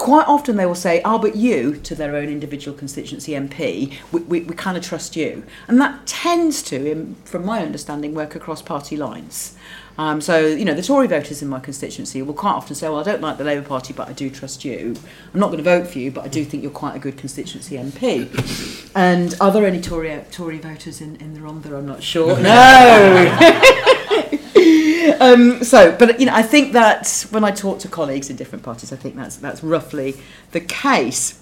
[0.00, 4.20] quite often they will say, oh, but you, to their own individual constituency MP, we,
[4.22, 5.44] we, we kind of trust you.
[5.68, 9.56] And that tends to, in, from my understanding, work across party lines.
[10.00, 13.00] Um, so, you know, the Tory voters in my constituency will quite often say, well,
[13.00, 14.96] I don't like the Labour Party, but I do trust you.
[15.34, 17.18] I'm not going to vote for you, but I do think you're quite a good
[17.18, 18.90] constituency MP.
[18.94, 21.76] And are there any Tory, Tory voters in, in the Rhondda?
[21.76, 22.30] I'm not sure.
[22.40, 23.36] No!
[25.20, 28.64] um, so, but you know, I think that when I talk to colleagues in different
[28.64, 30.16] parties, I think that's that's roughly
[30.52, 31.38] the case.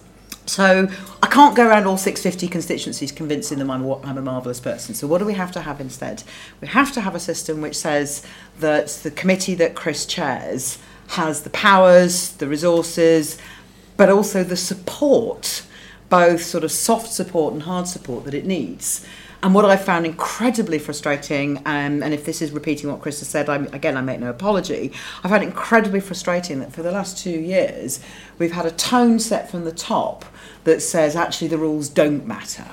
[0.48, 0.88] So
[1.22, 4.94] I can't go around all 650 constituencies convincing them I'm, I'm a marvellous person.
[4.94, 6.22] So what do we have to have instead?
[6.60, 8.24] We have to have a system which says
[8.60, 13.38] that the committee that Chris chairs has the powers, the resources,
[13.98, 15.64] but also the support,
[16.08, 19.06] both sort of soft support and hard support that it needs.
[19.42, 23.28] And what I found incredibly frustrating, um, and if this is repeating what Chris has
[23.28, 26.90] said, I'm, again, I make no apology, I found it incredibly frustrating that for the
[26.90, 28.00] last two years,
[28.38, 30.24] we've had a tone set from the top
[30.68, 32.66] that says actually the rules don't matter.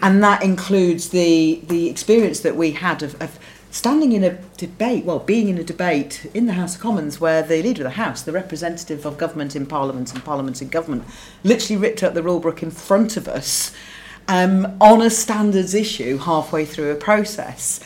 [0.00, 3.38] And that includes the, the experience that we had of, of
[3.70, 7.42] standing in a debate, well, being in a debate in the House of Commons where
[7.42, 11.04] the leader of the House, the representative of government in Parliament and Parliament in government,
[11.44, 13.74] literally ripped up the rule book in front of us
[14.26, 17.80] um, on a standards issue halfway through a process.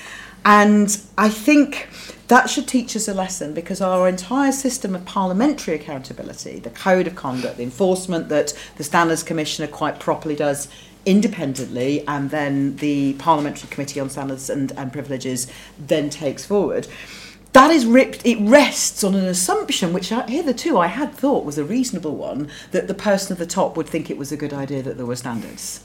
[0.45, 1.89] And I think
[2.33, 7.07] that should teach us a lesson because our entire system of parliamentary accountability, the code
[7.07, 10.67] of conduct, the enforcement that the Standards Commissioner quite properly does
[11.05, 15.47] independently, and then the Parliamentary Committee on Standards and, and Privileges
[15.79, 16.89] then takes forward.
[17.53, 21.59] That is ripped, it rests on an assumption, which I, hitherto I had thought was
[21.59, 24.55] a reasonable one, that the person at the top would think it was a good
[24.55, 25.85] idea that there were standards.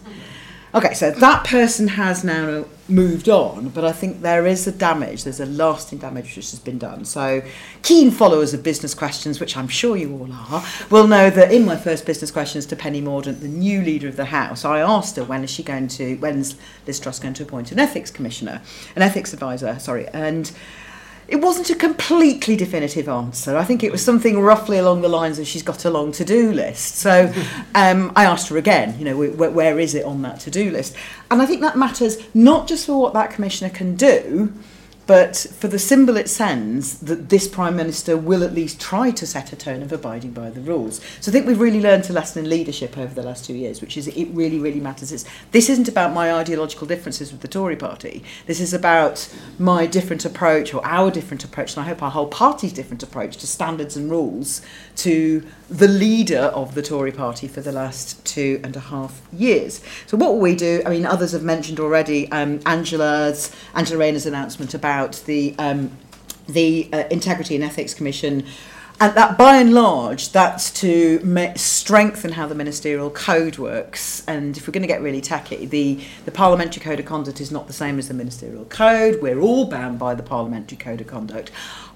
[0.78, 5.24] Okay, so that person has now moved on, but I think there is a damage,
[5.24, 7.04] there's a lasting damage which has been done.
[7.04, 7.42] So,
[7.82, 11.66] keen followers of business questions, which I'm sure you all are, will know that in
[11.66, 15.16] my first business questions to Penny Mordaunt, the new leader of the House, I asked
[15.16, 18.62] her when is she going to, when's Liz Truss going to appoint an ethics commissioner,
[18.96, 20.52] an ethics advisor, sorry, and
[21.28, 23.58] it wasn't a completely definitive answer.
[23.58, 26.54] I think it was something roughly along the lines of she's got a long to-do
[26.54, 26.96] list.
[26.96, 27.34] So
[27.76, 30.96] um, I asked her again, you know, wh- where is it on that to-do list?
[31.30, 34.54] And I think that matters not just for what that commissioner can do,
[35.08, 39.26] but for the symbol it sends that this Prime Minister will at least try to
[39.26, 41.02] set a tone of abiding by the rules.
[41.22, 43.82] So I think we've really learned a lesson in leadership over the last two years,
[43.82, 45.12] which is it really, really matters.
[45.12, 48.24] It's, this isn't about my ideological differences with the Tory party.
[48.46, 52.28] This is about my different approach or our different approach, and I hope our whole
[52.28, 54.62] party's different approach to standards and rules
[54.98, 59.82] to the leader of the Tory party for the last two and a half years.
[60.06, 60.82] So what will we do?
[60.86, 65.92] I mean, others have mentioned already um, Angela's, Angela Rayner's announcement about the um,
[66.48, 68.46] the uh, Integrity and Ethics Commission.
[69.00, 74.24] and that by and large that's to ma- strengthen how the ministerial code works.
[74.28, 77.52] And if we're going to get really tacky the the parliamentary code of conduct is
[77.52, 79.22] not the same as the ministerial code.
[79.22, 81.52] We're all bound by the parliamentary code of conduct.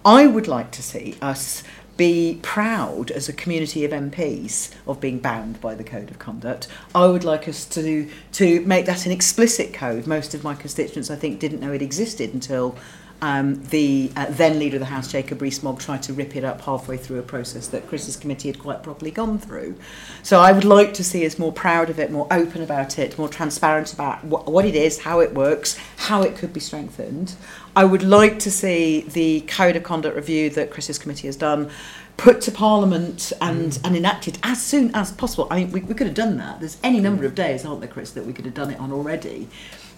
[0.05, 1.63] I would like to see us
[2.01, 6.67] be proud as a community of MPs of being bound by the code of conduct.
[6.95, 10.07] I would like us to to make that an explicit code.
[10.07, 12.75] Most of my constituents, I think, didn't know it existed until
[13.21, 16.61] um, the uh, then leader of the House, Jacob Rees-Mogg, tried to rip it up
[16.61, 19.75] halfway through a process that Chris's committee had quite properly gone through.
[20.23, 23.17] So I would like to see us more proud of it, more open about it,
[23.17, 27.35] more transparent about wh- what it is, how it works, how it could be strengthened.
[27.75, 31.69] I would like to see the code of conduct review that Chris's committee has done
[32.17, 35.47] put to Parliament and, and enacted as soon as possible.
[35.49, 36.59] I mean, we, we could have done that.
[36.59, 38.91] There's any number of days, aren't there, Chris, that we could have done it on
[38.91, 39.47] already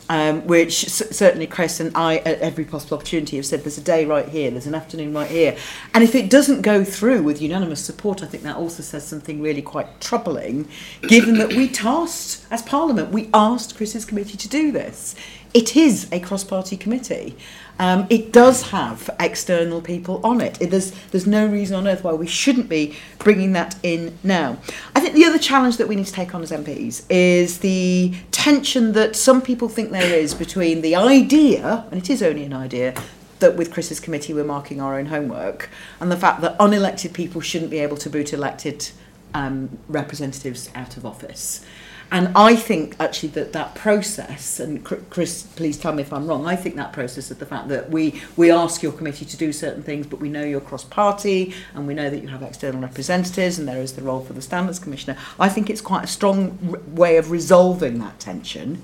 [0.09, 4.05] um, which certainly Chris and I, at every possible opportunity, have said there's a day
[4.05, 5.55] right here, there's an afternoon right here.
[5.93, 9.41] And if it doesn't go through with unanimous support, I think that also says something
[9.41, 10.67] really quite troubling,
[11.07, 15.15] given that we tasked, as Parliament, we asked Chris's committee to do this.
[15.53, 17.37] It is a cross party committee.
[17.79, 20.61] Um, it does have external people on it.
[20.61, 24.57] it there's, there's no reason on earth why we shouldn't be bringing that in now.
[24.95, 28.13] I think the other challenge that we need to take on as MPs is the
[28.31, 32.53] tension that some people think there is between the idea, and it is only an
[32.53, 32.93] idea,
[33.39, 37.41] that with Chris's committee we're marking our own homework, and the fact that unelected people
[37.41, 38.89] shouldn't be able to boot elected
[39.33, 41.65] um, representatives out of office.
[42.11, 46.45] And I think actually that that process, and Chris, please tell me if I'm wrong,
[46.45, 49.51] I think that process of the fact that we, we ask your committee to do
[49.51, 52.81] certain things, but we know you're cross party and we know that you have external
[52.81, 56.07] representatives and there is the role for the Standards Commissioner, I think it's quite a
[56.07, 58.83] strong way of resolving that tension.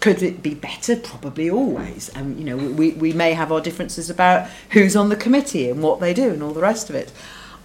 [0.00, 0.96] Could it be better?
[0.96, 2.10] Probably always.
[2.10, 5.82] And, you know, we, we may have our differences about who's on the committee and
[5.82, 7.12] what they do and all the rest of it.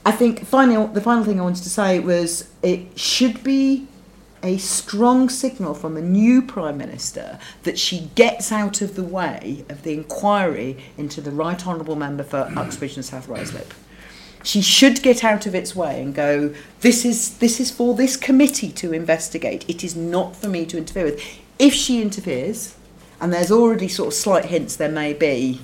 [0.05, 3.88] I think finally, the final thing I wanted to say was it should be
[4.43, 9.65] a strong signal from a new Prime Minister that she gets out of the way
[9.69, 13.71] of the inquiry into the Right Honourable Member for Uxbridge and South Ruislip.
[14.43, 18.15] She should get out of its way and go, this is, this is for this
[18.15, 19.65] committee to investigate.
[19.67, 21.21] It is not for me to interfere with.
[21.57, 22.75] If she interferes,
[23.19, 25.59] and there's already sort of slight hints there may be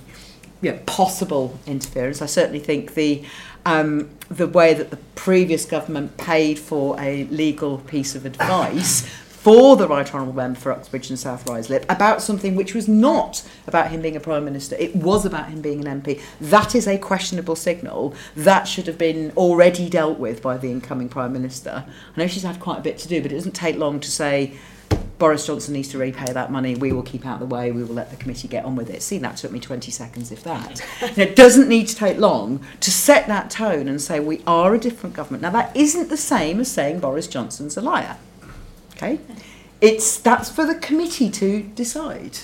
[0.71, 3.23] know, possible interference, I certainly think the
[3.65, 9.07] um, the way that the previous government paid for a legal piece of advice
[9.45, 13.47] for the Right Honourable Member for Uxbridge and South Ruislip about something which was not
[13.67, 16.19] about him being a Prime Minister, it was about him being an MP.
[16.41, 18.15] That is a questionable signal.
[18.35, 21.85] That should have been already dealt with by the incoming Prime Minister.
[21.85, 24.09] I know she's had quite a bit to do, but it doesn't take long to
[24.09, 24.57] say,
[25.17, 26.75] Boris Johnson needs to repay that money.
[26.75, 27.71] We will keep out of the way.
[27.71, 29.01] We will let the committee get on with it.
[29.01, 30.81] See, that took me 20 seconds, if that.
[31.17, 34.79] it doesn't need to take long to set that tone and say we are a
[34.79, 35.41] different government.
[35.41, 38.17] Now, that isn't the same as saying Boris Johnson's a liar.
[38.95, 39.19] Okay?
[39.79, 42.39] It's, that's for the committee to decide.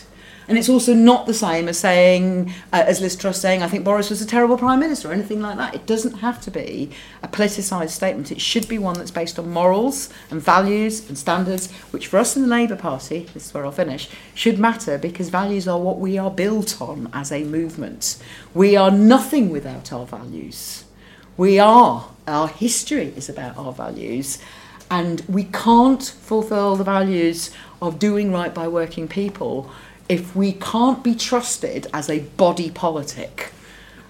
[0.52, 3.86] And it's also not the same as saying, uh, as Liz Truss saying, I think
[3.86, 5.74] Boris was a terrible Prime Minister or anything like that.
[5.74, 6.92] It doesn't have to be
[7.24, 8.34] a politicised statement.
[8.34, 12.36] It should be one that's based on morals and values and standards, which for us
[12.36, 16.00] in the Labour Party, this is where I'll finish, should matter because values are what
[16.00, 18.22] we are built on as a movement.
[18.54, 20.84] We are nothing without our values.
[21.38, 22.10] We are.
[22.28, 24.38] Our history is about our values.
[24.90, 29.72] And we can't fulfil the values of doing right by working people
[30.12, 33.54] if we can't be trusted as a body politic.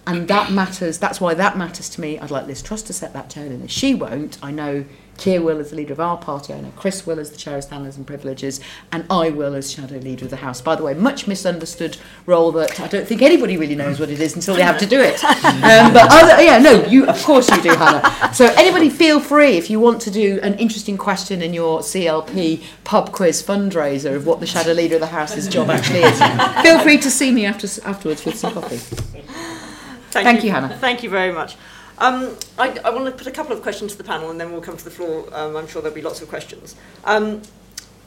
[0.08, 2.18] And that matters, that's why that matters to me.
[2.18, 4.84] I'd like Liz Truss to set that tone, and if she won't, I know
[5.22, 7.58] Keir will as the leader of our party, I know Chris will as the chair
[7.58, 8.60] of Standards and Privileges,
[8.92, 10.62] and I will as shadow leader of the House.
[10.62, 14.20] By the way, much misunderstood role that I don't think anybody really knows what it
[14.20, 15.22] is until they have to do it.
[15.62, 18.34] Um, but other, yeah, no, you of course you do, Hannah.
[18.34, 22.64] So anybody feel free if you want to do an interesting question in your CLP
[22.84, 26.20] pub quiz fundraiser of what the shadow leader of the House's job actually is.
[26.64, 28.78] feel free to see me after, afterwards with some coffee.
[28.78, 30.76] Thank, Thank you, Hannah.
[30.78, 31.58] Thank you very much.
[32.02, 34.52] Um, I, I want to put a couple of questions to the panel, and then
[34.52, 35.28] we'll come to the floor.
[35.34, 36.76] Um, I'm sure there'll be lots of questions.
[37.06, 37.44] Um,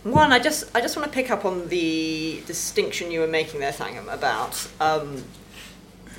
[0.03, 3.61] one, I just I just want to pick up on the distinction you were making
[3.61, 5.23] there, Thangam, about um,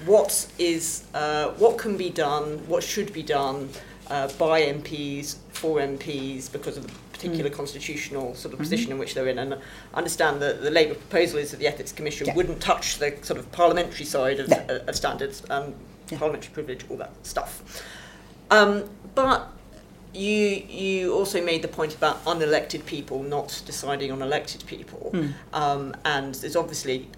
[0.06, 3.68] what is uh, what can be done, what should be done
[4.08, 9.14] uh, by MPs for MPs because of the particular constitutional sort of position in which
[9.14, 9.38] they're in.
[9.40, 9.58] And I
[9.98, 12.36] understand that the Labour proposal is that the Ethics Commission Yeah.
[12.36, 14.58] wouldn't touch the sort of parliamentary side of, No.
[14.69, 15.73] uh, of standards, um,
[16.10, 16.17] Yeah.
[16.19, 17.83] parliamentary privilege, all that stuff.
[18.51, 18.83] Um,
[19.15, 19.47] but
[20.13, 25.27] you you also made the point about unelected people not deciding on elected people, Hmm.
[25.53, 27.10] um, and there's obviously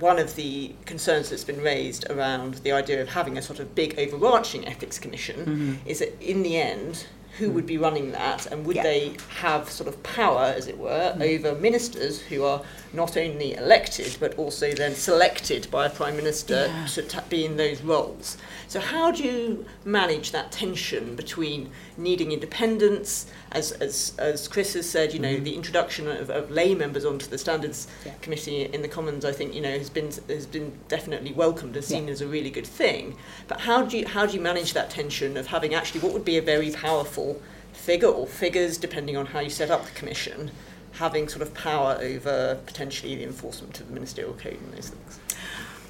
[0.00, 3.74] one of the concerns that's been raised around the idea of having a sort of
[3.74, 5.88] big overarching ethics commission Mm-hmm.
[5.88, 7.06] is that in the end,
[7.38, 8.82] who would be running that and would Yeah.
[8.82, 8.84] Mm.
[8.84, 12.62] they have sort of power, as it were, over ministers who are
[12.92, 16.86] not only elected but also then selected by a prime minister Yeah.
[16.94, 18.36] to ta- be in those roles?
[18.66, 24.88] So, how do you manage that tension between needing independence, as, as, as Chris has
[24.88, 25.44] said, you know, Mm-hmm.
[25.44, 28.12] the introduction of, of lay members onto the Standards Yeah.
[28.22, 31.84] Committee in the Commons, I think, you know, has been has been definitely welcomed and
[31.84, 32.12] seen Yeah.
[32.12, 33.16] as a really good thing.
[33.46, 36.24] But how do you how do you manage that tension of having actually what would
[36.24, 37.40] be a very powerful
[37.72, 40.50] figure or figures, depending on how you set up the commission,
[40.92, 45.20] having sort of power over potentially the enforcement of the ministerial code and those things?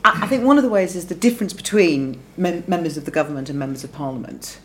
[0.05, 3.11] I I think one of the ways is the difference between mem- members of the
[3.11, 4.59] government and members of parliament.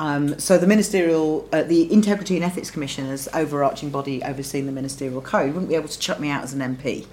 [0.00, 4.72] Um, so the ministerial, uh, the Integrity and Ethics Commission, as overarching body overseeing the
[4.72, 7.06] ministerial code, wouldn't be able to chuck me out as an MP.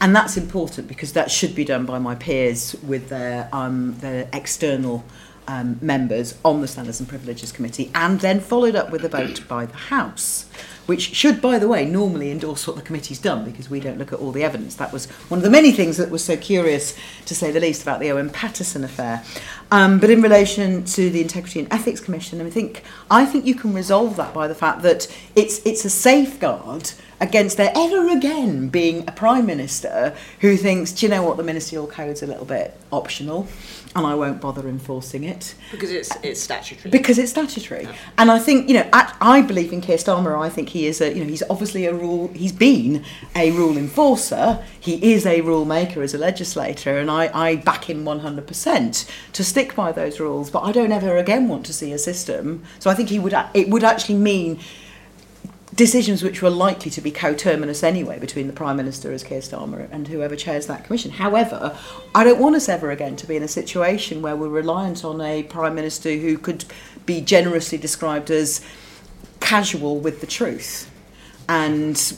[0.00, 4.28] And that's important because that should be done by my peers with their, um, their
[4.32, 5.04] external
[5.48, 9.48] um, members on the Standards and Privileges Committee and then followed up with a vote
[9.48, 10.46] by the House,
[10.86, 14.12] which should, by the way, normally endorse what the committee's done because we don't look
[14.12, 14.74] at all the evidence.
[14.76, 16.94] That was one of the many things that was so curious,
[17.26, 19.24] to say the least, about the Owen Paterson affair.
[19.70, 23.54] Um, but in relation to the Integrity and Ethics Commission, I think I think you
[23.54, 25.06] can resolve that by the fact that
[25.36, 31.04] it's it's a safeguard against there ever again being a prime minister who thinks, do
[31.04, 33.48] you know what, the ministerial code's a little bit optional,
[33.96, 36.90] and I won't bother enforcing it Because it's it's statutory.
[36.90, 37.82] because it's statutory.
[37.84, 37.94] Yeah.
[38.16, 40.38] And I think you know, I, I believe in Keir Starmer.
[40.40, 42.28] I think he is a you know he's obviously a rule.
[42.28, 43.04] He's been
[43.36, 44.64] a rule enforcer.
[44.80, 48.46] He is a rule maker as a legislator, and I, I back him one hundred
[48.46, 50.50] percent to stick by those rules.
[50.50, 52.62] But I don't ever again want to see a system.
[52.78, 53.34] So I think he would.
[53.54, 54.60] It would actually mean
[55.74, 59.88] decisions which were likely to be coterminous anyway between the Prime Minister as Keir Starmer
[59.90, 61.10] and whoever chairs that commission.
[61.10, 61.76] However,
[62.14, 65.20] I don't want us ever again to be in a situation where we're reliant on
[65.20, 66.64] a Prime Minister who could
[67.04, 68.64] be generously described as
[69.40, 70.88] casual with the truth
[71.48, 72.12] and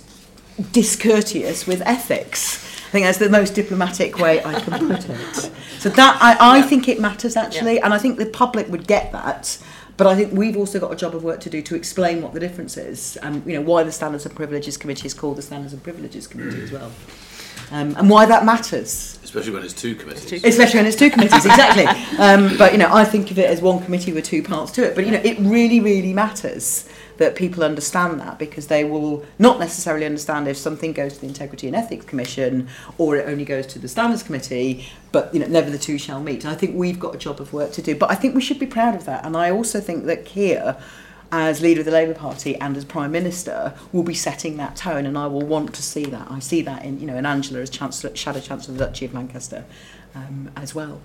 [0.73, 2.70] discourteous with ethics.
[2.91, 5.51] I think that's the most diplomatic way I can put it.
[5.79, 9.13] So that I, I think it matters actually, and I think the public would get
[9.13, 9.57] that.
[9.97, 12.35] But I think we've also got a job of work to do to explain what
[12.35, 15.43] the difference is, and you know why the Standards and Privileges Committee is called the
[15.43, 16.93] Standards and Privileges Committee as well,
[17.71, 19.19] um, and why that matters.
[19.25, 20.27] Especially when it's two committees.
[20.27, 21.87] two- Especially when it's two committees, exactly.
[22.19, 24.85] Um, but you know, I think of it as one committee with two parts to
[24.85, 24.95] it.
[24.95, 26.87] But you know, it really, really matters
[27.21, 31.27] that people understand that because they will not necessarily understand if something goes to the
[31.27, 32.67] Integrity and Ethics Commission
[32.97, 34.89] or it only goes to the Standards Committee.
[35.13, 36.47] But you know, never the two shall meet.
[36.47, 37.95] I think we've got a job of work to do.
[37.95, 39.27] But I think we should be proud of that.
[39.27, 40.79] And I also think that Keir
[41.31, 45.05] as leader of the Labour Party and as Prime Minister will be setting that tone
[45.05, 46.27] and I will want to see that.
[46.31, 49.05] I see that in you know in Angela as Chancellor, Shadow Chancellor of the Duchy
[49.05, 49.67] of Lancaster
[50.15, 51.03] um, as well.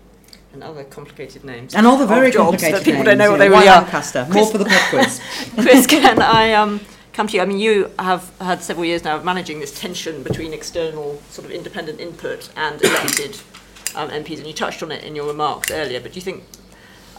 [0.56, 1.76] And other complicated names.
[1.76, 3.68] And all the very jobs complicated that people names, don't know you what they really
[3.68, 3.82] are.
[3.82, 5.22] Lancaster, more for the pub quiz.
[5.56, 6.80] Chris, can I um,
[7.14, 7.42] come to you?
[7.44, 11.46] I mean, you have had several years now of managing this tension between external, sort
[11.46, 13.38] of independent input and elected
[13.96, 16.00] um, MPs, and you touched on it in your remarks earlier.
[16.00, 16.44] But do you think,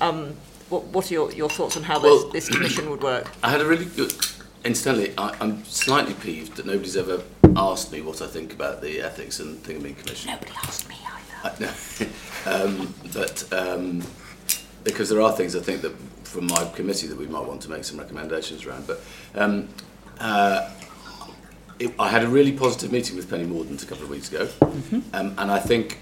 [0.00, 0.34] um,
[0.70, 3.30] what, what are your, your thoughts on how Well- this, this commission would work?
[3.42, 4.12] I had a really good.
[4.64, 7.22] Incidentally, I, I'm slightly peeved that nobody's ever
[7.54, 10.32] asked me what I think about the Ethics and Thingaming Commission.
[10.32, 11.04] Nobody asked me either.
[11.04, 11.05] I- no.
[12.46, 14.02] um, but um,
[14.84, 15.94] because there are things I think that
[16.24, 18.86] from my committee that we might want to make some recommendations around.
[18.86, 19.00] But
[19.34, 19.68] um,
[20.20, 20.70] uh,
[21.78, 24.48] it, I had a really positive meeting with Penny Mordaunt a couple of weeks ago,
[25.12, 25.98] um, and I think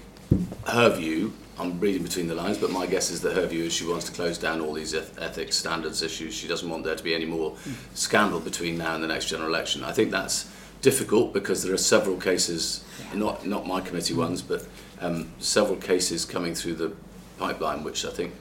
[0.67, 1.33] her view.
[1.57, 4.07] I'm reading between the lines, but my guess is that her view is she wants
[4.07, 6.33] to close down all these eth- ethics standards issues.
[6.33, 7.55] She doesn't want there to be any more
[7.93, 9.81] scandal between now and the next general election.
[9.81, 12.83] I think that's difficult because there are several cases,
[13.13, 14.67] not not my committee ones, but
[15.01, 16.93] um, several cases coming through the
[17.37, 18.33] pipeline, which I think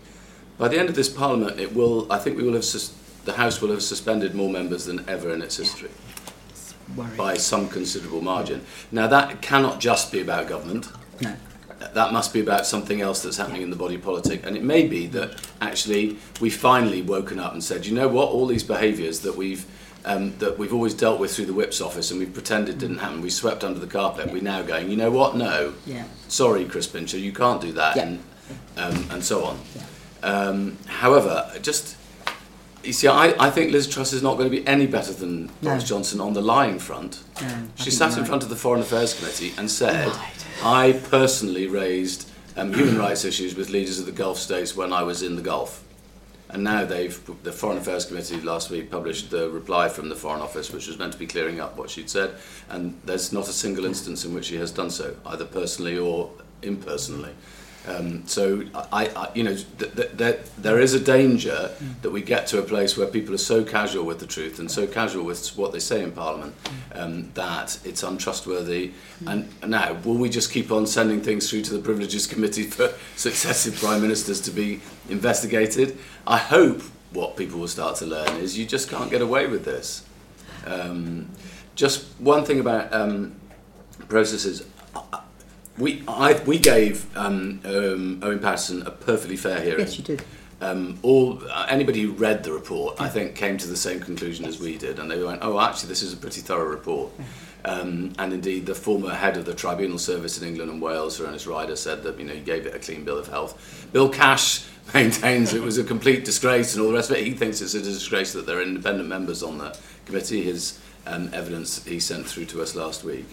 [0.58, 2.10] by the end of this Parliament, it will.
[2.12, 2.64] I think we will have
[3.24, 5.90] the House will have suspended more members than ever in its history
[6.96, 7.16] Worry.
[7.16, 8.64] by some considerable margin.
[8.92, 10.88] Now that cannot just be about government.
[11.20, 11.34] No.
[11.92, 14.86] That must be about something else that's happening in the body politic, and it may
[14.86, 19.20] be that actually we finally woken up and said, you know what, all these behaviours
[19.20, 19.66] that we've
[20.04, 22.98] um, that we've always dealt with through the whips office and we've pretended it didn't
[22.98, 24.30] happen, we swept under the carpet.
[24.32, 26.04] We're now going, you know what, no, Yeah.
[26.28, 28.02] sorry, Chris Pincher, you can't do that, Yeah.
[28.02, 28.18] and
[28.76, 29.58] um, and so on.
[30.22, 31.96] Um, however, just
[32.82, 35.46] you see, I, I think Liz Truss is not going to be any better than
[35.46, 35.70] No.
[35.70, 37.22] Boris Johnson on the lying front.
[37.40, 38.26] No, She sat in right.
[38.28, 40.44] front of the Foreign Affairs Committee and said, Right.
[40.62, 42.28] I personally raised
[42.58, 45.42] um, human rights issues with leaders of the Gulf states when I was in the
[45.42, 45.82] Gulf.
[46.54, 50.40] And now they've, the Foreign Affairs Committee last week published the reply from the Foreign
[50.40, 52.36] Office, which was meant to be clearing up what she'd said,
[52.70, 56.30] and there's not a single instance in which she has done so, either personally or
[56.62, 57.32] impersonally.
[57.86, 61.70] Um, so I, I, you know, th- th- th- there is a danger
[62.02, 64.70] that we get to a place where people are so casual with the truth and
[64.70, 66.54] so casual with what they say in Parliament
[66.94, 68.92] um, that it's untrustworthy.
[69.26, 72.92] And now, will we just keep on sending things through to the Privileges Committee for
[73.16, 75.98] successive prime ministers to be investigated?
[76.26, 76.82] I hope
[77.12, 80.04] what people will start to learn is you just can't get away with this.
[80.66, 81.28] Um,
[81.74, 83.34] just one thing about um,
[84.08, 84.64] processes.
[85.76, 89.80] We, I, we gave um, um, Owen Paterson a perfectly fair hearing.
[89.80, 90.22] Yes, you did.
[90.60, 94.44] Um, all uh, anybody who read the report, I think, came to the same conclusion
[94.44, 97.10] as we did, and they went, "Oh, actually, this is a pretty thorough report."
[97.64, 101.26] Um, and indeed, the former head of the Tribunal Service in England and Wales, Sir
[101.26, 103.88] Ernest Ryder, said that you know he gave it a clean bill of health.
[103.92, 104.64] Bill Cash
[104.94, 107.24] maintains it was a complete disgrace and all the rest of it.
[107.24, 110.42] He thinks it's a disgrace that there are independent members on the committee.
[110.42, 113.26] His um, evidence he sent through to us last week.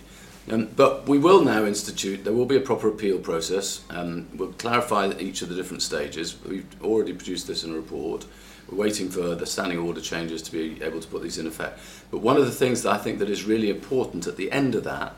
[0.49, 3.83] Um, but we will now institute, there will be a proper appeal process.
[3.89, 6.35] Um, we'll clarify each of the different stages.
[6.43, 8.25] We've already produced this in a report.
[8.67, 11.79] We're waiting for the standing order changes to be able to put these in effect.
[12.09, 14.75] But one of the things that I think that is really important at the end
[14.75, 15.15] of that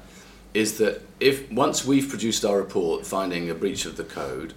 [0.54, 4.54] is that if once we've produced our report finding a breach of the code,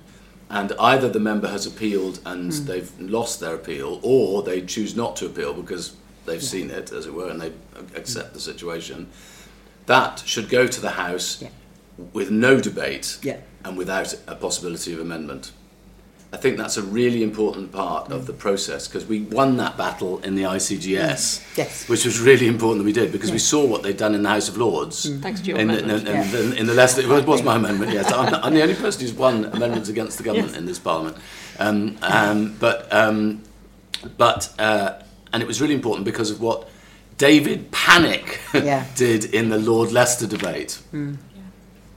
[0.49, 5.17] and either the member has appealed and they've lost their appeal, or they choose not
[5.17, 7.53] to appeal because they've seen it, as it were, and they
[7.95, 9.11] accept the situation,
[9.87, 11.49] that should go to the House Yeah.
[12.12, 13.37] with no debate Yeah.
[13.64, 15.53] and without a possibility of amendment.
[16.32, 20.18] I think that's a really important part of the process because we won that battle
[20.24, 21.89] in the ICGS, Yes.
[21.89, 24.28] which was really important that we did because we saw what they'd done in the
[24.28, 25.09] House of Lords.
[25.22, 26.09] Thanks to your In the, amendment.
[26.09, 26.41] in, in, Yeah.
[26.41, 27.93] in, in the last, it was, was my amendment.
[27.93, 30.59] Yes, I'm, I'm the only person who's won amendments against the government Yes.
[30.59, 31.16] in this Parliament.
[31.59, 33.43] Um, um, but um,
[34.18, 34.95] but uh,
[35.32, 36.68] and it was really important because of what
[37.19, 38.87] David Pannick Yeah.
[38.95, 40.81] did in the Lord Lester debate.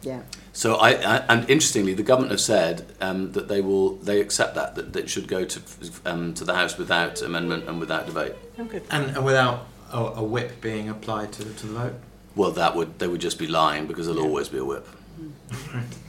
[0.01, 0.21] Yeah.
[0.53, 4.55] So I, I and interestingly, the government have said um, that they will they accept
[4.55, 5.61] that that, that it should go to
[6.05, 8.33] um, to the House without amendment and without debate.
[8.57, 8.83] Oh, good.
[8.91, 11.93] And, and without a, a whip being applied to the, to the vote?
[12.35, 14.87] Well, that would they would just be lying because there'll always be a whip.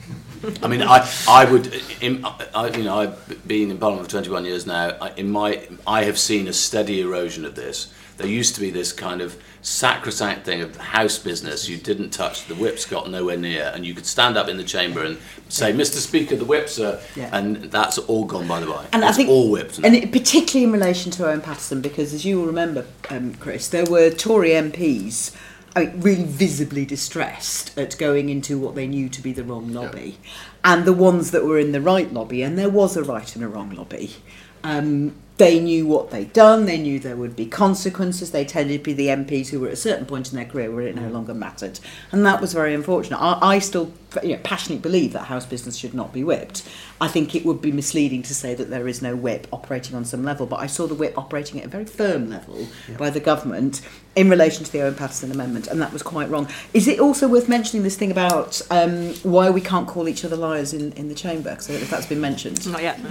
[0.62, 2.24] I mean, I I would, in,
[2.54, 4.96] I, you know, I've been in Parliament for 21 years now.
[5.00, 7.92] I, in my, I have seen a steady erosion of this.
[8.16, 11.68] There used to be this kind of sacrosanct thing of house business.
[11.68, 14.64] You didn't touch the whips, got nowhere near, and you could stand up in the
[14.64, 15.16] chamber and
[15.48, 15.96] say, "Mr.
[15.96, 17.30] Speaker, the whips are," Yeah.
[17.32, 18.84] and that's all gone by the by.
[18.92, 19.78] And it's I think, all whips.
[19.78, 23.68] and it, particularly in relation to Owen Paterson, because as you will remember, um, Chris,
[23.68, 25.32] there were Tory MPs,
[25.76, 29.72] I mean, really visibly distressed at going into what they knew to be the wrong
[29.72, 30.18] lobby,
[30.64, 33.44] and the ones that were in the right lobby, and there was a right and
[33.44, 34.16] a wrong lobby.
[34.64, 36.66] Um, they knew what they'd done.
[36.66, 38.30] They knew there would be consequences.
[38.30, 40.70] They tended to be the MPs who were at a certain point in their career
[40.70, 41.80] where it no longer mattered,
[42.12, 43.16] and that was very unfortunate.
[43.16, 43.90] I, I still
[44.22, 46.68] you know, passionately believe that house business should not be whipped.
[47.00, 50.04] I think it would be misleading to say that there is no whip operating on
[50.04, 53.20] some level, but I saw the whip operating at a very firm level by the
[53.20, 53.80] government
[54.16, 56.48] in relation to the Owen Paterson Amendment, and that was quite wrong.
[56.74, 60.36] Is it also worth mentioning this thing about um, why we can't call each other
[60.36, 61.48] liars in, in the chamber?
[61.48, 62.70] Because if that's been mentioned.
[62.70, 63.02] Not yet.
[63.02, 63.08] No.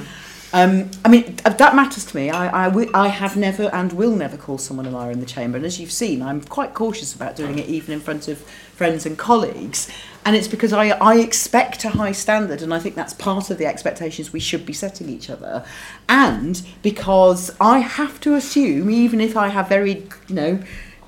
[0.51, 2.31] Um, I mean, that matters to me.
[2.31, 5.57] I, have never and will never call someone a liar in the chamber.
[5.57, 9.05] And as you've seen, I'm quite cautious about doing it even in front of friends
[9.05, 9.91] and colleagues.
[10.25, 13.57] And it's because I, I expect a high standard, and I think that's part of
[13.57, 15.65] the expectations we should be setting each other.
[16.07, 20.59] And because I have to assume, even if I have very, you know,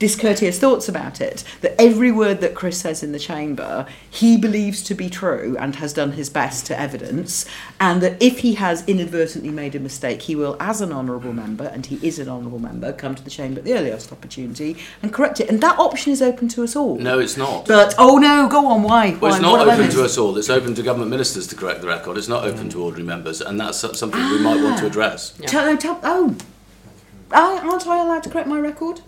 [0.01, 4.81] discourteous thoughts about it, that every word that Chris says in the chamber, he believes
[4.81, 7.45] to be true and has done his best to evidence,
[7.79, 11.65] and that if he has inadvertently made a mistake, he will, as an honourable member,
[11.65, 15.13] and he is an honourable member, come to the chamber at the earliest opportunity and
[15.13, 15.47] correct it.
[15.47, 16.97] And that option is open to us all.
[16.97, 17.67] no, it's not.
[17.67, 19.11] But, oh no, go on, why?
[19.11, 19.29] Well, why?
[19.29, 20.35] it's not open to us all.
[20.35, 22.17] It's open to government ministers to correct the record.
[22.17, 24.87] It's not open to ordinary members, and that's so- something we might want to ah.
[24.87, 25.37] address.
[25.39, 25.45] Yeah.
[25.45, 26.35] Tell, tell, oh,
[27.31, 29.01] I, aren't I allowed to correct my record?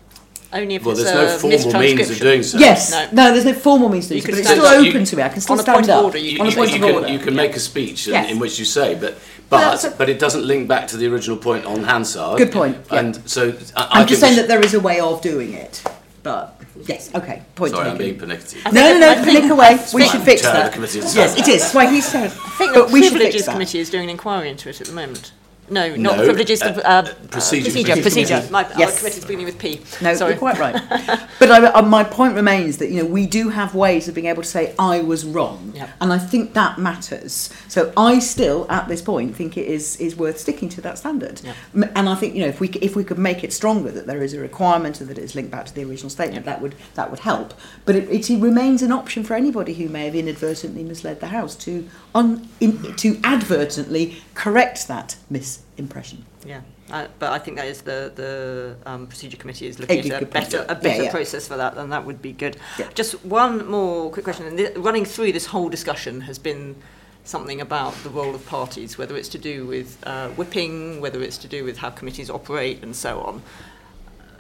[0.54, 2.20] Only if Well, it's there's a no formal means of mistranscription.
[2.22, 2.58] doing so.
[2.60, 2.91] Yes.
[2.91, 3.08] No.
[3.12, 3.32] No.
[3.34, 4.74] there's no formal means to You do can but it's still up.
[4.74, 5.24] open You- to me.
[5.24, 6.04] I can still stand point of up.
[6.06, 7.08] order, you You, on a point you of can, order.
[7.08, 8.32] you can make a speech in, Yes.
[8.32, 9.18] in which you say, but
[9.49, 12.38] but that's a- but it doesn't link back to the original point on Hansard.
[12.38, 12.99] Good point, yeah.
[12.99, 15.82] And so I, I I'm just saying that there is a way of doing it.
[16.24, 16.56] But
[16.88, 17.41] yes, okay.
[17.56, 18.60] Point Sorry, I'm being pernickety.
[18.66, 19.80] No, no, no, think- flick away.
[19.93, 21.16] We should fix Chair of the that.
[21.16, 21.72] Yes, it is.
[21.74, 22.32] Why he's said.
[22.32, 23.47] I think the we should fix Privileges.
[23.47, 25.32] Committee is doing an inquiry into it at the moment.
[25.70, 26.61] No, not No, privileges.
[26.61, 27.01] uh, the, uh,
[27.32, 27.64] procedure.
[27.64, 28.01] procedure.
[28.01, 28.01] Procedure.
[28.01, 28.51] Procedure.
[28.51, 28.91] My, Yes.
[28.93, 29.80] Our committee's beginning with P.
[30.01, 30.32] No, Sorry.
[30.32, 30.74] you're quite right.
[31.39, 34.28] but I, uh, my point remains that you know we do have ways of being
[34.28, 35.89] able to say I was wrong, Yep.
[36.01, 37.49] and I think that matters.
[37.70, 41.41] So I still, at this point, think it is is worth sticking to that standard.
[41.43, 41.91] Yep.
[41.95, 44.22] And I think you know if we if we could make it stronger that there
[44.22, 46.76] is a requirement and that it is linked back to the original statement, that would
[46.95, 47.53] that would help.
[47.86, 51.55] But it, it remains an option for anybody who may have inadvertently misled the House
[51.57, 56.20] to un, in, to advertently correct that misimpression.
[56.45, 56.61] Yeah,
[56.91, 60.26] uh, but I think that is the the um, procedure committee is looking at a
[60.26, 61.11] better a better yeah.
[61.11, 62.57] process for that, and that would be good.
[62.78, 62.89] Yeah.
[62.93, 64.45] Just one more quick question.
[64.47, 66.76] And thi- running through this whole discussion has been
[67.24, 71.38] something about the role of parties, whether it's to do with uh, whipping, whether it's
[71.39, 73.41] to do with how committees operate, and so on.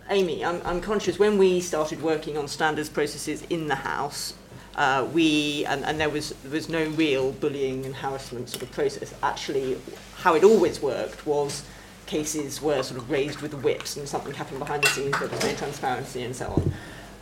[0.09, 4.33] Amy, I'm, I'm conscious when we started working on standards processes in the House,
[4.75, 8.71] uh, we and, and there was there was no real bullying and harassment sort of
[8.71, 9.13] process.
[9.21, 9.77] Actually,
[10.15, 11.63] how it always worked was
[12.05, 15.17] cases were sort of raised with whips and something happened behind the scenes.
[15.19, 16.73] There was no transparency and so on.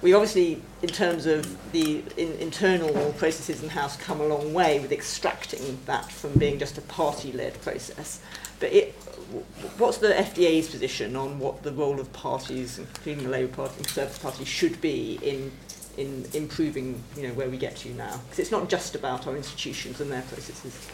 [0.01, 4.79] We obviously, in terms of the in, internal processes in House, come a long way
[4.79, 8.19] with extracting that from being just a party-led process.
[8.59, 8.93] But it,
[9.77, 13.85] what's the FDA's position on what the role of parties, including the Labour Party and
[13.85, 15.51] Conservative Party, should be in
[15.97, 18.19] in improving, you know, where we get to now?
[18.25, 20.87] Because it's not just about our institutions and their processes.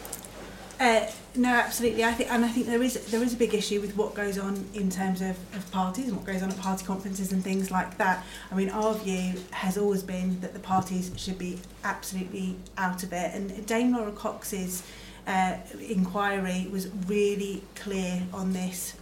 [0.80, 2.04] Uh, no, absolutely.
[2.04, 4.38] I think, and I think there is there is a big issue with what goes
[4.38, 7.70] on in terms of, of parties and what goes on at party conferences and things
[7.72, 8.24] like that.
[8.52, 13.12] I mean, our view has always been that the parties should be absolutely out of
[13.12, 13.34] it.
[13.34, 14.84] And Dame Laura Cox's
[15.26, 18.94] uh, inquiry was really clear on this.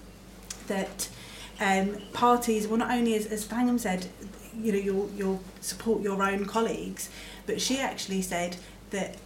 [0.69, 1.09] That
[1.61, 3.45] um, parties, well, not only as, as
[3.83, 4.09] said,
[4.61, 7.11] you know, you'll you'll support your own colleagues,
[7.47, 8.57] but she actually said
[8.91, 9.17] that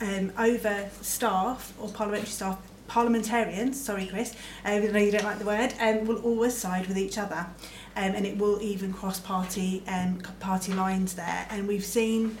[0.00, 4.34] um, over staff or parliamentary staff, parliamentarians, sorry Chris,
[4.64, 7.46] um, even though you don't like the word, um, will always side with each other.
[7.96, 11.46] Um, and it will even cross party um, party lines there.
[11.48, 12.36] And we've seen,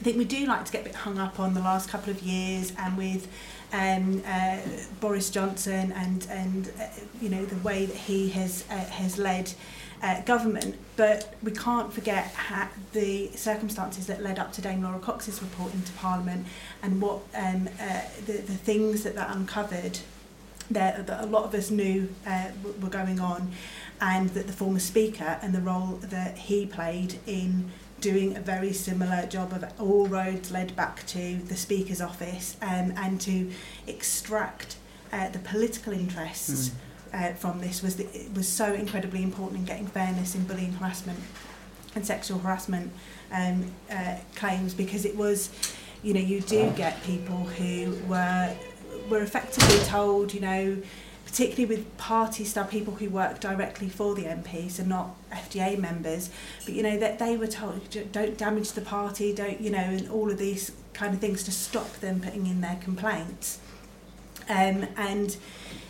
[0.00, 2.10] I think we do like to get a bit hung up on the last couple
[2.10, 3.28] of years and with
[3.72, 4.58] um, uh,
[5.00, 6.86] Boris Johnson and, and uh,
[7.20, 9.52] you know, the way that he has, uh, has led
[10.02, 12.34] uh, government, but we can't forget
[12.92, 16.46] the circumstances that led up to Dame Laura Cox's report into Parliament
[16.82, 19.98] and what um, uh, the, the things that that uncovered
[20.70, 22.48] that, a lot of us knew uh,
[22.80, 23.50] were going on
[24.00, 27.70] and that the former speaker and the role that he played in
[28.00, 32.92] doing a very similar job of all roads led back to the speaker's office um,
[32.96, 33.50] and to
[33.86, 34.76] extract
[35.12, 36.70] uh, the political interests
[37.12, 40.72] uh, from this was the, it was so incredibly important in getting fairness in bullying
[40.72, 41.18] harassment
[41.94, 42.92] and sexual harassment
[43.32, 45.50] um, uh, claims because it was
[46.02, 48.54] you know you do get people who were
[49.08, 50.76] were effectively told you know
[51.26, 56.30] particularly with party staff people who work directly for the MPs and not FDA members
[56.64, 57.80] but you know that they were told
[58.12, 61.52] don't damage the party don't you know and all of these kind of things to
[61.52, 63.60] stop them putting in their complaints.
[64.48, 65.36] Um, and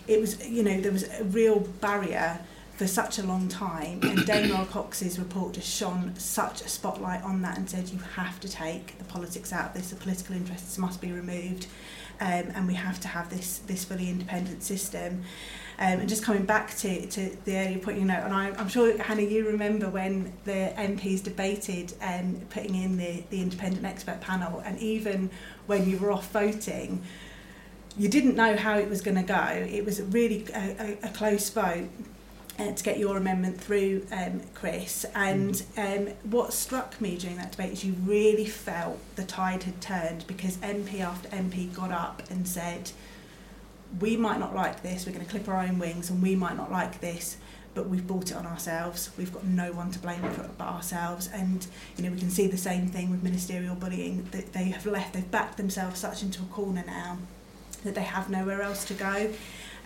[0.08, 2.40] it was you know there was a real barrier
[2.78, 7.42] for such a long time and Laura Cox's report just shone such a spotlight on
[7.42, 9.90] that and said you have to take the politics out of this.
[9.90, 11.66] The political interests must be removed
[12.20, 15.24] um, and we have to have this this fully independent system.
[15.80, 18.68] Um, and just coming back to, to the earlier point you know and I, I'm
[18.68, 24.20] sure Hannah you remember when the MPs debated um, putting in the, the independent expert
[24.20, 25.30] panel and even
[25.66, 27.02] when you were off voting
[27.98, 29.66] you didn't know how it was going to go.
[29.68, 31.88] It was really a, a, a close vote
[32.58, 35.04] uh, to get your amendment through, um, Chris.
[35.14, 39.80] And um, what struck me during that debate is you really felt the tide had
[39.80, 42.92] turned because MP after MP got up and said,
[44.00, 46.56] we might not like this, we're going to clip our own wings, and we might
[46.56, 47.38] not like this,
[47.74, 49.10] but we've brought it on ourselves.
[49.16, 51.28] We've got no one to blame for it but ourselves.
[51.32, 54.28] And you know, we can see the same thing with ministerial bullying.
[54.32, 57.18] That they have left, they've backed themselves such into a corner now
[57.84, 59.30] that they have nowhere else to go.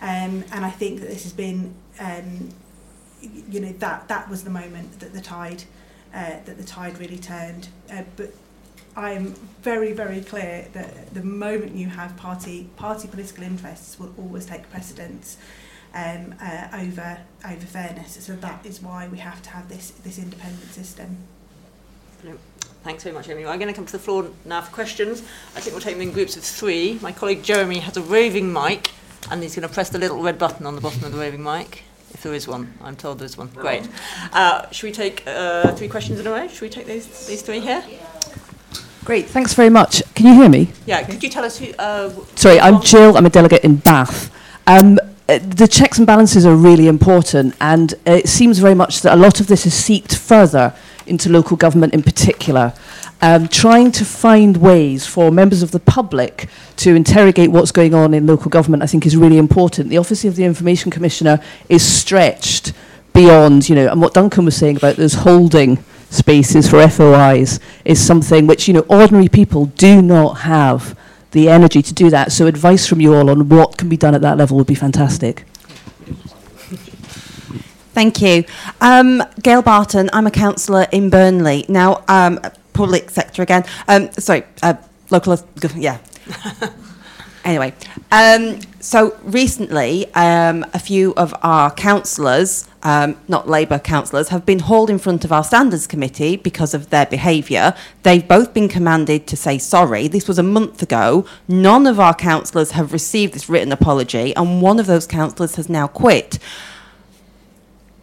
[0.01, 2.49] Um, and I think that this has been, um,
[3.21, 5.63] you know, that that was the moment that the tide,
[6.13, 7.69] uh, that the tide really turned.
[7.91, 8.33] Uh, but
[8.95, 14.45] I'm very, very clear that the moment you have party party political interests will always
[14.45, 15.37] take precedence
[15.93, 18.17] um, uh, over over fairness.
[18.19, 21.17] So that is why we have to have this this independent system.
[22.83, 23.45] Thanks very much, Amy.
[23.45, 25.21] I'm going to come to the floor now for questions.
[25.55, 26.99] I think we'll take them in groups of three.
[27.01, 28.91] My colleague Jeremy has a roving mic,
[29.31, 31.41] and he's going to press the little red button on the bottom of the roving
[31.41, 31.83] mic.
[32.13, 33.47] If there is one, I'm told there's one.
[33.55, 33.87] Great.
[34.33, 36.45] Uh, should we take uh, three questions in a row?
[36.49, 37.83] Should we take these, these three here?
[39.05, 40.03] Great, thanks very much.
[40.13, 40.69] Can you hear me?
[40.85, 41.73] Yeah, could you tell us who...
[41.79, 43.15] Uh, Sorry, I'm Jill.
[43.15, 44.29] I'm a delegate in Bath.
[44.67, 49.01] Um, uh, the checks and balances are really important, and uh, it seems very much
[49.01, 50.75] that a lot of this is seeped further
[51.13, 52.73] into local government in particular.
[53.21, 58.13] Um, trying to find ways for members of the public to interrogate what's going on
[58.13, 59.89] in local government, I think, is really important.
[59.89, 61.39] The Office of the Information Commissioner
[61.69, 62.73] is stretched
[63.13, 68.05] beyond, you know, and what Duncan was saying about those holding spaces for FOIs is
[68.05, 70.97] something which, you know, ordinary people do not have
[71.31, 72.31] the energy to do that.
[72.31, 74.75] So advice from you all on what can be done at that level would be
[74.75, 75.45] fantastic.
[77.93, 78.43] Thank you.
[78.81, 81.63] Um, Gail Barton, I'm a councillor in Burnley.
[81.69, 82.39] Now, um,
[82.73, 83.65] public sector again.
[83.87, 84.73] Um, sorry, uh,
[85.11, 85.37] local,
[85.75, 85.99] yeah.
[87.45, 87.71] anyway,
[88.11, 94.59] um, so recently, um, a few of our councillors, um, not Labour councillors, have been
[94.59, 97.75] hauled in front of our standards committee because of their behaviour.
[98.01, 100.07] They've both been commanded to say sorry.
[100.07, 101.27] This was a month ago.
[101.47, 105.69] None of our councillors have received this written apology, and one of those councillors has
[105.69, 106.39] now quit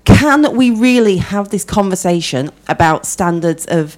[0.05, 3.97] can we really have this conversation about standards of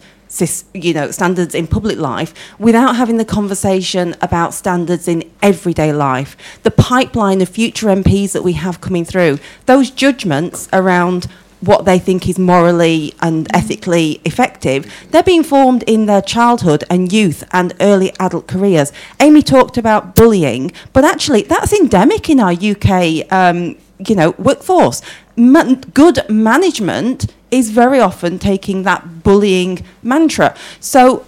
[0.72, 6.36] you know standards in public life without having the conversation about standards in everyday life
[6.62, 11.26] the pipeline of future MPs that we have coming through those judgments around
[11.62, 17.12] what they think is morally and ethically effective, they're being formed in their childhood and
[17.12, 18.92] youth and early adult careers.
[19.20, 23.76] Amy talked about bullying, but actually that's endemic in our UK um,
[24.08, 25.02] you know, workforce.
[25.36, 30.54] Ma- good management is very often taking that bullying mantra.
[30.80, 31.24] So,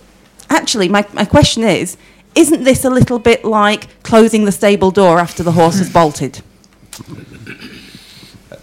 [0.48, 1.96] actually, my, my question is
[2.34, 6.42] isn't this a little bit like closing the stable door after the horse has bolted?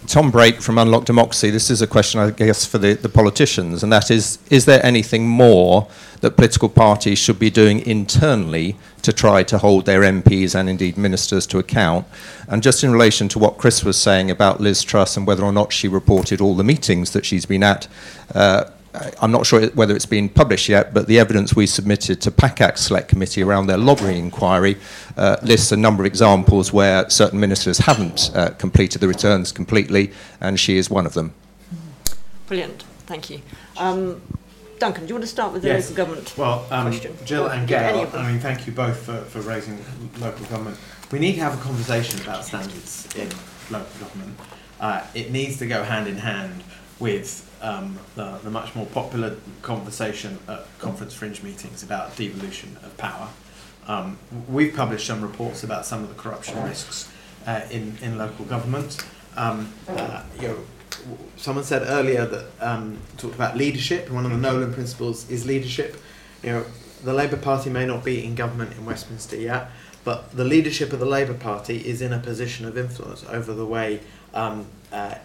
[0.06, 1.50] Tom Brake from Unlock Democracy.
[1.50, 4.84] This is a question, I guess, for the, the politicians, and that is Is there
[4.84, 5.88] anything more
[6.20, 10.96] that political parties should be doing internally to try to hold their MPs and indeed
[10.96, 12.06] ministers to account?
[12.48, 15.52] And just in relation to what Chris was saying about Liz Truss and whether or
[15.52, 17.86] not she reported all the meetings that she's been at,
[18.34, 18.64] uh,
[18.94, 22.76] I'm not sure whether it's been published yet, but the evidence we submitted to PACAC
[22.76, 24.76] Select Committee around their lobbying inquiry
[25.16, 30.12] uh, lists a number of examples where certain ministers haven't uh, completed the returns completely,
[30.40, 31.32] and she is one of them.
[32.46, 33.40] Brilliant, thank you.
[33.78, 34.20] Um,
[34.78, 35.88] Duncan, do you want to start with the yes.
[35.88, 37.16] local government well, um, question?
[37.24, 39.82] Jill and Gail, I mean, thank you both for, for raising
[40.18, 40.76] local government.
[41.10, 43.28] We need to have a conversation about standards in
[43.70, 44.38] local government.
[44.80, 46.62] Uh, it needs to go hand in hand
[46.98, 52.96] with um, the, the, much more popular conversation at conference fringe meetings about devolution of
[52.98, 53.28] power.
[53.86, 57.10] Um, we've published some reports about some of the corruption risks
[57.46, 59.04] uh, in, in local government.
[59.36, 60.58] Um, uh, you know,
[61.36, 64.10] someone said earlier that um, talked about leadership.
[64.10, 65.96] One of the Nolan principles is leadership.
[66.42, 66.64] You know,
[67.02, 69.70] the Labour Party may not be in government in Westminster yet,
[70.04, 73.66] but the leadership of the Labour Party is in a position of influence over the
[73.66, 74.00] way
[74.34, 75.16] um, uh,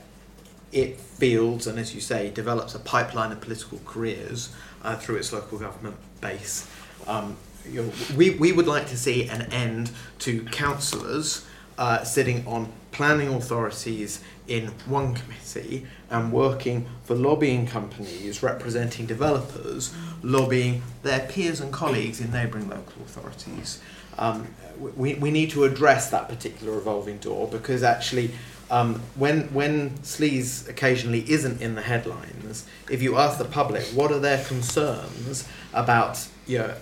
[0.72, 4.54] it fields and, as you say, develops a pipeline of political careers
[4.84, 6.70] uh, through its local government base.
[7.08, 7.38] Um,
[7.70, 11.46] you know, we, we would like to see an end to councillors
[11.78, 19.94] uh, sitting on planning authorities in one committee and working for lobbying companies representing developers,
[20.24, 23.82] lobbying their peers and colleagues in neighbouring local authorities.
[24.18, 24.48] Um,
[24.96, 28.32] we, we need to address that particular revolving door because actually
[28.70, 34.12] um, when when sleaze occasionally isn't in the headlines, if you ask the public what
[34.12, 36.74] are their concerns about you know,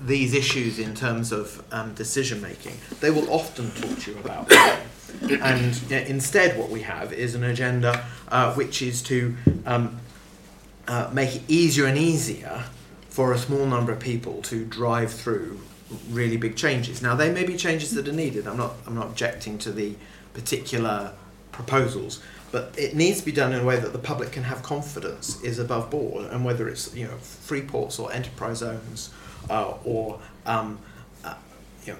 [0.00, 4.48] these issues in terms of um, decision making, they will often talk to you about
[4.48, 4.80] them.
[5.42, 10.00] and you know, instead, what we have is an agenda uh, which is to um,
[10.88, 12.64] uh, make it easier and easier
[13.08, 15.60] for a small number of people to drive through
[16.08, 17.02] really big changes.
[17.02, 18.46] Now, they may be changes that are needed.
[18.46, 18.74] I'm not.
[18.86, 19.94] I'm not objecting to the
[20.34, 21.12] particular
[21.52, 24.62] proposals, but it needs to be done in a way that the public can have
[24.62, 29.10] confidence is above board, and whether it's you know free ports or enterprise zones
[29.50, 30.78] uh, or um,
[31.24, 31.34] uh,
[31.84, 31.98] you know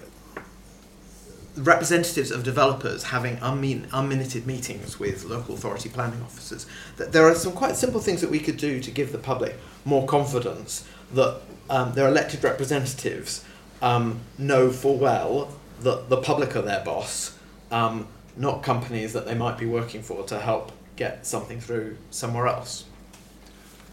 [1.57, 6.67] representatives of developers having unmin- unminuted meetings with local authority planning officers.
[6.97, 9.57] That there are some quite simple things that we could do to give the public
[9.85, 13.45] more confidence that um, their elected representatives
[13.83, 17.37] um, know full well that the public are their boss.
[17.71, 18.07] Um,
[18.37, 22.85] not companies that they might be working for to help get something through somewhere else.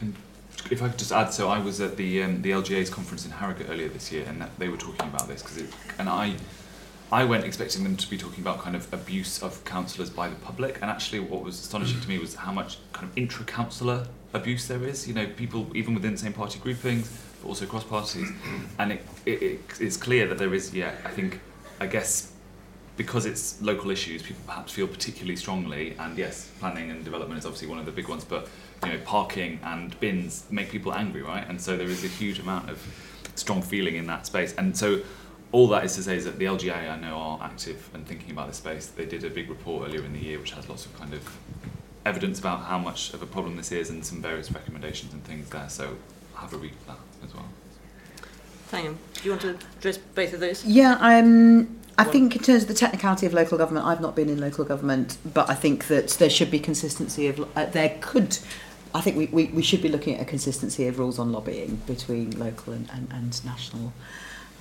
[0.02, 0.16] And
[0.70, 3.32] if I could just add, so I was at the um, the LGA's conference in
[3.32, 6.36] Harrogate earlier this year, and they were talking about this because, and I,
[7.12, 10.36] I went expecting them to be talking about kind of abuse of councillors by the
[10.36, 14.68] public, and actually, what was astonishing to me was how much kind of intra-councillor abuse
[14.68, 15.08] there is.
[15.08, 17.12] You know, people even within the same party groupings,
[17.42, 18.30] but also cross parties,
[18.78, 21.40] and it, it, it is clear that there is, yeah, I think,
[21.80, 22.29] I guess
[23.00, 25.96] because it's local issues, people perhaps feel particularly strongly.
[26.00, 28.50] And yes, planning and development is obviously one of the big ones, but
[28.84, 31.48] you know, parking and bins make people angry, right?
[31.48, 32.78] And so there is a huge amount of
[33.36, 34.54] strong feeling in that space.
[34.58, 35.00] And so
[35.54, 38.32] all that is to say is that the LGA, I know, are active and thinking
[38.32, 38.88] about this space.
[38.88, 41.38] They did a big report earlier in the year, which has lots of kind of
[42.06, 45.50] evidence about how much of a problem this is and some various recommendations and things
[45.52, 45.70] there.
[45.70, 45.96] So
[46.36, 47.48] have a read of that as well.
[48.70, 50.66] Thangam, do you want to address both of those?
[50.66, 54.30] Yeah, um, I think in terms of the technicality of local government, I've not been
[54.30, 58.38] in local government, but I think that there should be consistency of, uh, there could,
[58.96, 61.82] I think we, we, we should be looking at a consistency of rules on lobbying
[61.88, 63.94] between local and, and, and national.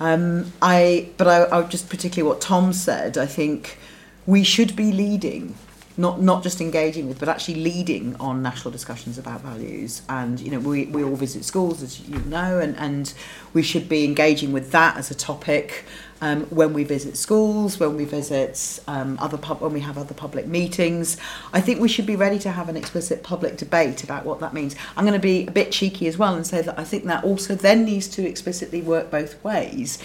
[0.01, 3.77] Um, I, but I, I just particularly what Tom said, I think
[4.25, 5.55] we should be leading
[5.99, 10.01] not not just engaging with, but actually leading on national discussions about values.
[10.07, 13.13] And you know, we, we all visit schools, as you know, and, and
[13.53, 15.83] we should be engaging with that as a topic
[16.21, 20.13] um, when we visit schools, when we visit um, other pub, when we have other
[20.13, 21.17] public meetings.
[21.53, 24.53] I think we should be ready to have an explicit public debate about what that
[24.53, 24.75] means.
[24.97, 27.23] I'm going to be a bit cheeky as well and say that I think that
[27.23, 29.99] also then needs to explicitly work both ways.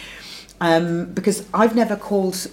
[0.61, 2.49] Um, because I've never called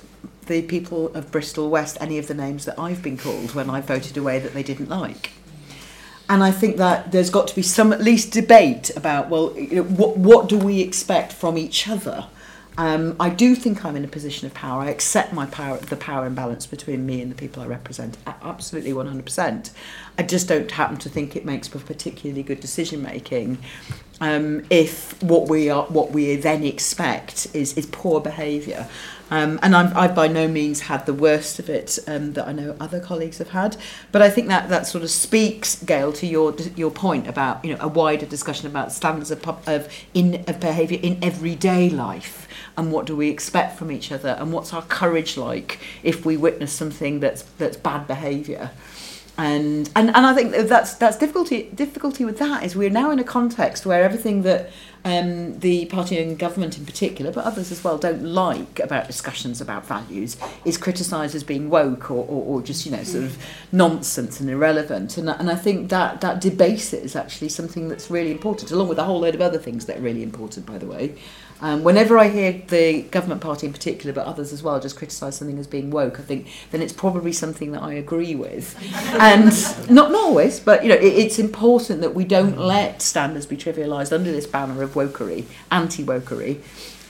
[0.47, 3.82] the people of Bristol West any of the names that I've been called when I
[3.82, 5.32] voted away that they didn't like.
[6.28, 9.76] And I think that there's got to be some at least debate about well, you
[9.76, 12.28] know, what what do we expect from each other?
[12.78, 14.82] Um, I do think I'm in a position of power.
[14.82, 18.91] I accept my power, the power imbalance between me and the people I represent, absolutely
[18.91, 19.72] 100%.
[20.17, 23.57] I just don't happen to think it makes for particularly good decision making.
[24.22, 28.88] Um, if what we are, what we then expect is is poor behaviour,
[29.32, 32.51] um, and I'm, I've by no means had the worst of it um, that I
[32.51, 33.77] know other colleagues have had.
[34.11, 37.73] But I think that that sort of speaks, Gail, to your your point about you
[37.73, 42.91] know a wider discussion about standards of, of in of behaviour in everyday life and
[42.91, 46.71] what do we expect from each other and what's our courage like if we witness
[46.71, 48.71] something that's that's bad behaviour.
[49.38, 53.17] And, and and I think that's that's difficulty difficulty with that is we're now in
[53.17, 54.69] a context where everything that
[55.03, 59.59] um, the party and government in particular, but others as well, don't like about discussions
[59.59, 63.38] about values is criticised as being woke or, or, or just, you know, sort of
[63.71, 65.17] nonsense and irrelevant.
[65.17, 69.03] And, and I think that, that debases actually something that's really important, along with a
[69.03, 71.15] whole load of other things that are really important, by the way.
[71.62, 75.38] Um, whenever I hear the government party in particular, but others as well, just criticise
[75.38, 78.76] something as being woke, I think then it's probably something that I agree with.
[79.20, 79.51] and
[79.89, 83.55] not, not always, but you know, it, it's important that we don't let standards be
[83.55, 86.62] trivialised under this banner of wokery, anti-wokery,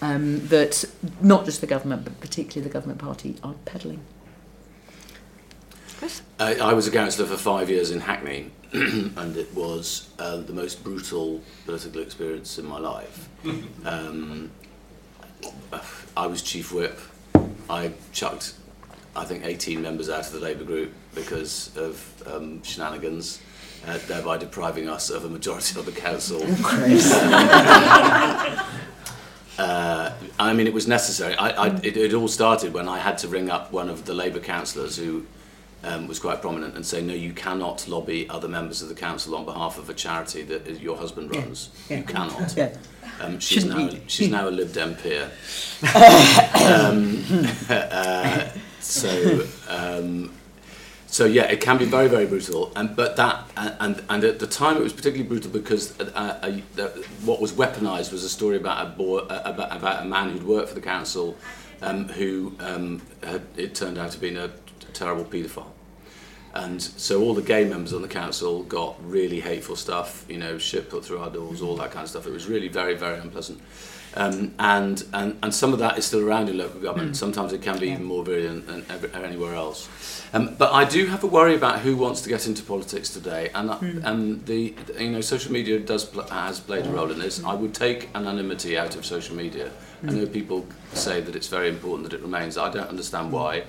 [0.01, 0.83] um, that
[1.21, 4.01] not just the government, but particularly the government party are peddling.
[6.39, 10.53] I, I was a councillor for five years in Hackney, and it was uh, the
[10.53, 13.27] most brutal political experience in my life.
[13.83, 14.49] Um,
[16.15, 16.97] I was chief whip.
[17.69, 18.53] I chucked,
[19.15, 23.41] I think, 18 members out of the Labour group because of um, shenanigans,
[23.85, 26.39] uh, thereby depriving us of a majority of the council.
[29.57, 31.35] Uh, I mean, it was necessary.
[31.35, 34.13] I, I, it, it all started when I had to ring up one of the
[34.13, 35.27] Labour councillors who
[35.83, 39.35] um, was quite prominent and say, no, you cannot lobby other members of the council
[39.35, 41.69] on behalf of a charity that your husband runs.
[41.89, 42.01] Yeah, yeah.
[42.01, 42.57] You cannot.
[42.57, 42.77] Yeah.
[43.19, 45.31] Um, she's Shouldn't now she's now a Lib Dem peer.
[46.65, 47.23] um,
[47.69, 50.33] uh, so um,
[51.05, 52.71] so yeah, it can be very very brutal.
[52.75, 56.81] And but that and and at the time it was particularly brutal because uh, uh,
[56.81, 56.87] uh,
[57.25, 60.43] what was weaponised was a story about a boy uh, about about a man who'd
[60.43, 61.37] worked for the council,
[61.81, 64.49] um, who um, had, it turned out to be a
[64.93, 65.71] terrible paedophile.
[66.53, 70.57] And so all the gay members on the council got really hateful stuff, you know,
[70.57, 72.27] shit put through our doors, all that kind of stuff.
[72.27, 73.61] It was really very, very unpleasant.
[74.13, 77.15] Um, and, and, and some of that is still around in local government.
[77.15, 79.87] Sometimes it can be even more virulent than ever, anywhere else.
[80.33, 83.49] Um, but I do have a worry about who wants to get into politics today.
[83.55, 87.19] And, uh, and the, you know, social media does pl- has played a role in
[87.19, 87.41] this.
[87.41, 89.71] I would take anonymity out of social media.
[90.03, 92.57] I know people say that it's very important that it remains.
[92.57, 93.63] I don't understand why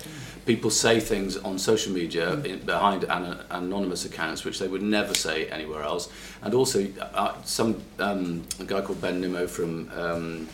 [0.45, 5.13] people say things on social media in, behind an, anonymous accounts which they would never
[5.13, 6.09] say anywhere else.
[6.41, 10.49] And also, uh, some um, a guy called Ben Nimmo from um,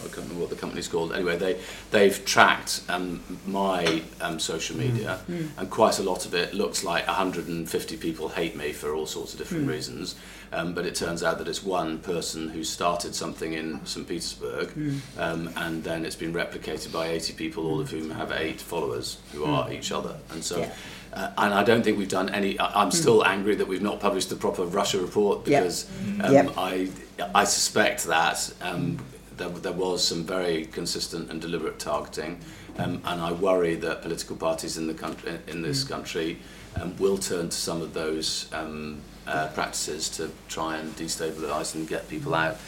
[0.00, 1.12] I can't remember what the company's called.
[1.12, 5.18] Anyway, they they've tracked um, my um, social media,
[5.58, 9.32] and quite a lot of it looks like 150 people hate me for all sorts
[9.32, 10.14] of different reasons.
[10.52, 14.72] Um, but it turns out that it's one person who started something in St Petersburg,
[15.18, 19.18] um, and then it's been replicated by 80 people, all of whom have eight followers
[19.32, 20.16] who are each other.
[20.30, 20.58] And so.
[20.60, 20.72] Yeah.
[21.12, 22.58] Uh, and I don't think we've done any.
[22.58, 25.88] I- I'm still angry that we've not published the proper Russia report because
[26.22, 26.52] um, Yep.
[26.58, 26.90] I
[27.34, 28.98] I suspect that um,
[29.36, 32.40] there, there was some very consistent and deliberate targeting.
[32.78, 36.38] Um, and I worry that political parties in the country, in this country,
[36.80, 41.88] um, will turn to some of those um, uh, practices to try and destabilise and
[41.88, 42.58] get people out.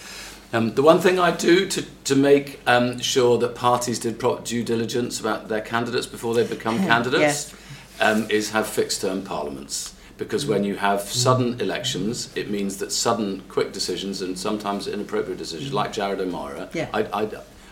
[0.52, 4.38] Um, the one thing I do to, to make um, sure that parties did pro-
[4.38, 7.54] due diligence about their candidates before they become candidates
[8.00, 9.94] um, is have fixed term parliaments.
[10.18, 15.38] Because when you have sudden elections, it means that sudden, quick decisions and sometimes inappropriate
[15.38, 16.88] decisions, like Jared O'Mara, Yeah.
[16.92, 17.28] I, I,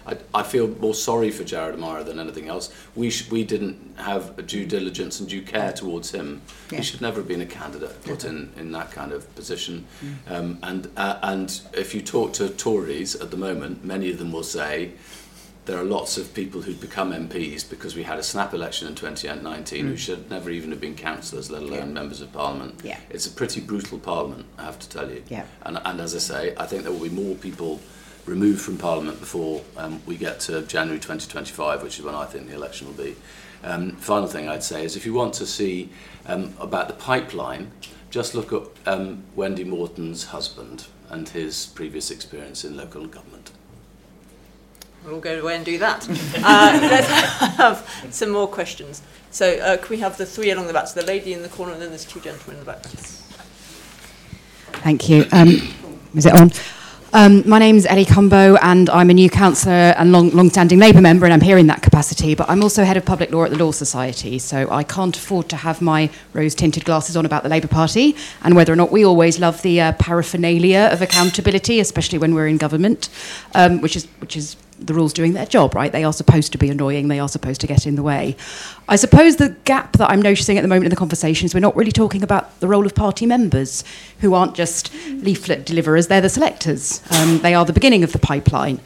[0.06, 2.72] I, I feel more sorry for Jared O'Mara than anything else.
[2.94, 6.40] We, sh- we didn't have a due diligence and due care towards him.
[6.70, 6.78] Yeah.
[6.78, 9.84] He should never have been a candidate put in, in that kind of position.
[10.28, 14.30] Um, and, uh, and if you talk to Tories at the moment, many of them
[14.30, 14.92] will say
[15.66, 18.94] there are lots of people who'd become MPs because we had a snap election in
[18.94, 21.84] 2019 who should never even have been councillors, let alone Yeah.
[21.86, 22.80] members of parliament.
[22.84, 22.98] Yeah.
[23.10, 25.24] It's a pretty brutal parliament, I have to tell you.
[25.28, 25.44] Yeah.
[25.62, 27.80] And, and as I say, I think there will be more people
[28.26, 32.48] removed from Parliament before um, we get to January 2025, which is when I think
[32.48, 33.14] the election will be.
[33.64, 35.90] Um, final thing I'd say is if you want to see
[36.26, 37.70] um, about the pipeline,
[38.10, 43.35] just look at um, Wendy Morton's husband and his previous experience in local government.
[45.06, 46.08] We'll all go away and do that.
[46.42, 47.06] Uh, let's
[47.56, 49.02] have some more questions.
[49.30, 50.88] So uh, can we have the three along the back?
[50.88, 52.82] So the lady in the corner and then there's two gentlemen in the back.
[54.82, 55.26] Thank you.
[55.30, 55.74] Um,
[56.14, 56.50] is it on?
[57.12, 61.24] Um, my is Ellie Cumbo, and I'm a new councillor and long, long-standing Labour member,
[61.24, 62.34] and I'm here in that capacity.
[62.34, 65.48] But I'm also head of public law at the Law Society, so I can't afford
[65.50, 69.04] to have my rose-tinted glasses on about the Labour Party and whether or not we
[69.04, 73.08] always love the uh, paraphernalia of accountability, especially when we're in government,
[73.54, 75.90] um, which is which is the rules doing their job, right?
[75.90, 78.36] They are supposed to be annoying, they are supposed to get in the way.
[78.88, 81.60] I suppose the gap that I'm noticing at the moment in the conversation is we're
[81.60, 83.84] not really talking about the role of party members
[84.20, 87.02] who aren't just leaflet deliverers, they're the selectors.
[87.10, 88.80] Um, they are the beginning of the pipeline.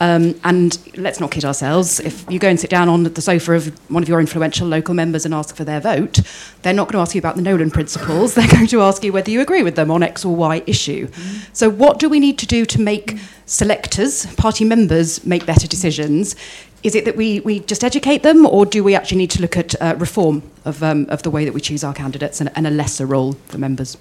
[0.00, 3.52] Um, and let's not kid ourselves, if you go and sit down on the sofa
[3.52, 6.20] of one of your influential local members and ask for their vote,
[6.62, 9.12] they're not going to ask you about the Nolan principles, they're going to ask you
[9.12, 11.08] whether you agree with them on X or Y issue.
[11.52, 16.34] So, what do we need to do to make selectors, party members, make better decisions?
[16.82, 19.56] Is it that we, we just educate them, or do we actually need to look
[19.56, 22.66] at uh, reform of, um, of the way that we choose our candidates and, and
[22.66, 23.96] a lesser role for members?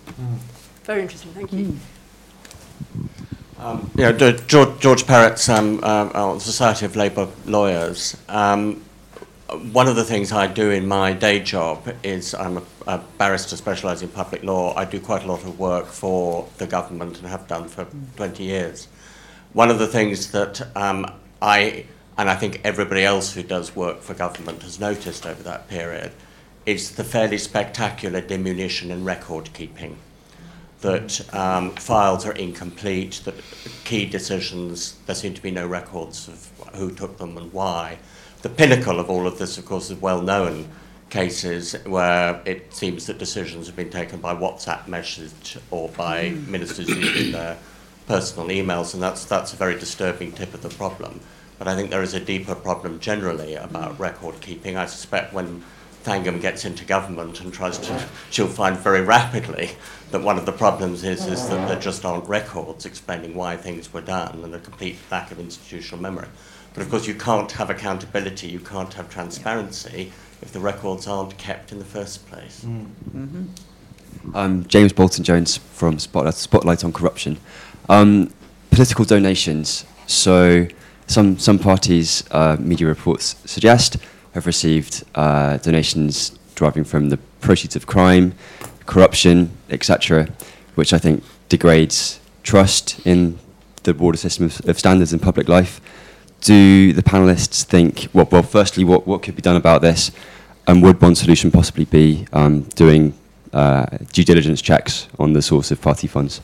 [0.83, 1.77] Very interesting, thank you.
[3.63, 8.17] Um, yeah, George, George Peretz um, uh, uh, Society of Labour Lawyers.
[8.27, 8.83] Um,
[9.71, 13.55] one of the things I do in my day job is I'm a, a barrister
[13.55, 14.75] specialising in public law.
[14.75, 17.87] I do quite a lot of work for the government and have done for
[18.17, 18.89] 20 years.
[19.53, 21.05] One of the things that um,
[21.41, 21.85] I,
[22.17, 26.11] and I think everybody else who does work for government has noticed over that period,
[26.65, 29.95] is the fairly spectacular diminution in record keeping
[30.83, 33.35] that um, files are incomplete, that
[33.85, 37.97] key decisions, there seem to be no records of who took them and why.
[38.41, 40.67] The pinnacle of all of this, of course, is well known
[41.09, 46.89] cases where it seems that decisions have been taken by WhatsApp message or by ministers
[46.89, 47.57] using their
[48.05, 51.21] personal emails, and that's, that's a very disturbing tip of the problem.
[51.59, 54.75] But I think there is a deeper problem generally about record keeping.
[54.75, 55.63] I suspect when
[56.03, 59.71] Thangam gets into government and tries to, she'll find very rapidly
[60.11, 63.91] that one of the problems is, is that there just aren't records explaining why things
[63.93, 66.27] were done and a complete lack of institutional memory.
[66.73, 71.37] But of course, you can't have accountability, you can't have transparency if the records aren't
[71.37, 72.65] kept in the first place.
[74.33, 77.37] Um, James Bolton Jones from Spotlight, Spotlight on Corruption.
[77.89, 78.33] Um,
[78.71, 79.85] political donations.
[80.07, 80.67] So,
[81.07, 83.97] some, some parties, uh, media reports suggest,
[84.33, 88.33] have received uh, donations deriving from the proceeds of crime,
[88.85, 90.27] corruption, etc.,
[90.75, 93.39] which I think degrades trust in
[93.83, 95.79] the broader system of, of standards in public life.
[96.41, 100.11] Do the panelists think, well, well, firstly, what, what could be done about this?
[100.67, 103.13] And would one solution possibly be um, doing
[103.53, 106.41] uh, due diligence checks on the source of party funds?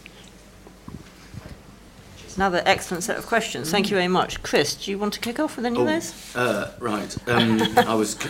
[2.40, 3.70] Another excellent set of questions.
[3.70, 4.42] Thank you very much.
[4.44, 6.36] Chris, do you want to kick off with any of Oh, those?
[6.38, 7.18] Uh, right.
[7.28, 8.30] Um, I was c-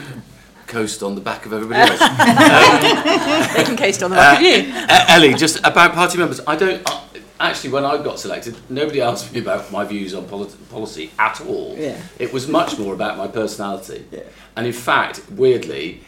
[0.65, 1.99] coast on the back of everybody else.
[3.55, 4.73] They can case on the back of you.
[4.73, 6.41] Uh, Ellie, just about party members.
[6.47, 6.81] I don't.
[6.89, 7.01] Uh,
[7.39, 11.39] actually, when I got selected, nobody asked me about my views on polit- policy at
[11.41, 11.75] all.
[11.77, 11.95] Yeah.
[12.17, 14.05] It was much more about my personality.
[14.11, 14.21] Yeah.
[14.55, 16.01] And in fact, weirdly,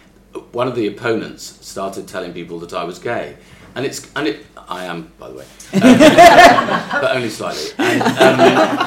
[0.54, 3.38] one of the opponents started telling people that I was gay.
[3.76, 7.72] And it's and it I am by the way, um, but only slightly.
[7.78, 8.38] And, um,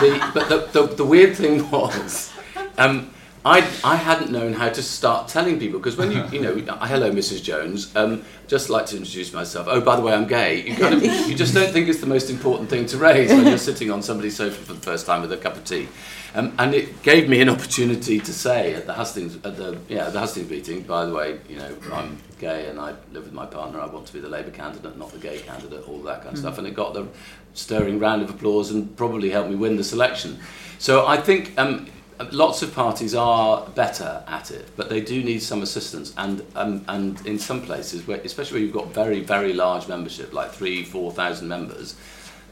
[0.00, 2.32] the, but the, the, the weird thing was,
[2.78, 3.13] um,
[3.46, 7.10] I, I hadn't known how to start telling people because when you you know hello
[7.10, 9.66] Mrs Jones um, just like to introduce myself.
[9.68, 10.62] Oh by the way I'm gay.
[10.66, 13.46] You kind of you just don't think it's the most important thing to raise when
[13.46, 15.88] you're sitting on somebody's sofa for the first time with a cup of tea.
[16.34, 20.08] Um, and it gave me an opportunity to say at the Hustings at the yeah
[20.08, 23.44] the Hustings meeting by the way you know I'm gay and I live with my
[23.46, 26.28] partner I want to be the Labour candidate not the gay candidate all that kind
[26.28, 26.38] of Mm.
[26.38, 26.56] stuff.
[26.58, 27.06] And it got the
[27.52, 30.38] stirring round of applause and probably helped me win the selection.
[30.78, 31.86] So I think um,
[32.32, 36.12] lots of parties are better at it, but they do need some assistance.
[36.16, 40.32] And um, and in some places, where, especially where you've got very very large membership,
[40.32, 41.96] like three four thousand members,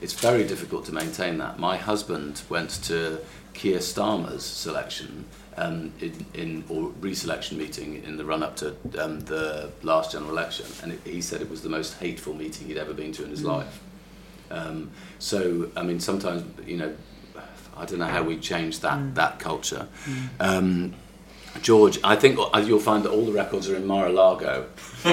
[0.00, 1.58] it's very difficult to maintain that.
[1.58, 3.18] My husband went to
[3.54, 5.24] Keir Starmer's selection.
[5.54, 10.30] Um, in, in or reselection meeting in the run up to um, the last general
[10.30, 13.22] election, and it, he said it was the most hateful meeting he'd ever been to
[13.22, 13.58] in his Mm.
[13.58, 13.80] life.
[14.50, 16.94] Um, so, I mean, sometimes, you know,
[17.77, 19.14] I don't know how we change that, Mm.
[19.14, 19.87] that culture.
[20.41, 20.95] Um,
[21.61, 24.66] George, I think uh, you'll find that all the records are in Mar-a-Lago.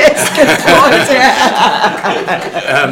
[0.00, 0.48] Yes, good
[2.74, 2.90] um,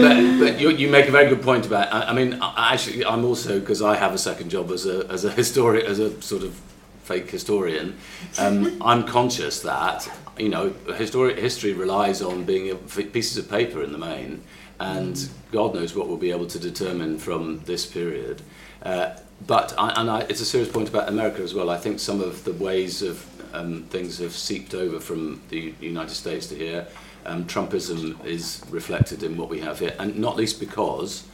[0.00, 1.92] but but you, you make a very good point about.
[1.92, 5.06] I, I mean, I, actually, I'm also because I have a second job as a
[5.10, 6.60] as a historian, as a sort of
[7.02, 7.96] fake historian.
[8.38, 10.08] Um, I'm conscious that
[10.38, 14.42] you know histori- history relies on being a, f- pieces of paper in the main,
[14.80, 18.42] and God knows what we'll be able to determine from this period.
[18.82, 19.16] Uh,
[19.46, 21.70] but I, and I, it's a serious point about America as well.
[21.70, 26.14] I think some of the ways of um, things have seeped over from the United
[26.14, 26.86] States to here.
[27.26, 31.26] Um, Trumpism is reflected in what we have here, and not least because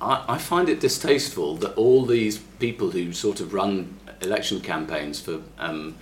[0.00, 5.20] I, I find it distasteful that all these people who sort of run election campaigns
[5.20, 5.96] for um,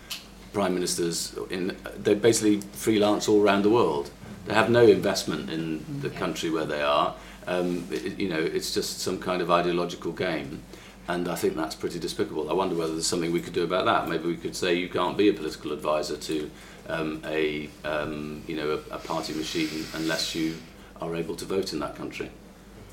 [0.53, 4.11] prime ministers, in, they basically freelance all around the world.
[4.49, 7.15] They have no investment in the country where they are.
[7.47, 10.63] Um, it, you know, it's just some kind of ideological game.
[11.07, 12.49] And I think that's pretty despicable.
[12.49, 14.09] I wonder whether there's something we could do about that.
[14.09, 16.51] Maybe we could say you can't be a political advisor to
[16.89, 20.57] um, a, um, you know, a, a party machine unless you
[21.03, 22.31] are able to vote in that country.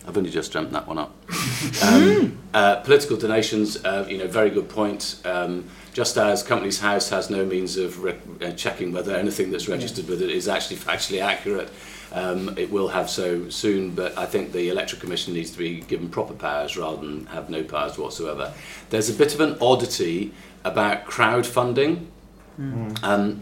[0.06, 1.16] I've only just dreamt that one up.
[1.84, 5.20] Um, uh, political donations, uh, you know, very good point.
[5.96, 10.10] Just as Companies House has no means of re- uh, checking whether anything that's registered
[10.10, 11.70] with it is actually factually accurate,
[12.12, 13.91] um, it will have so soon.
[13.91, 17.50] But I think the Electoral Commission needs to be given proper powers rather than have
[17.50, 18.52] no powers whatsoever.
[18.89, 20.34] There's a bit of an oddity
[20.66, 22.08] about crowdfunding.
[23.02, 23.39] Um,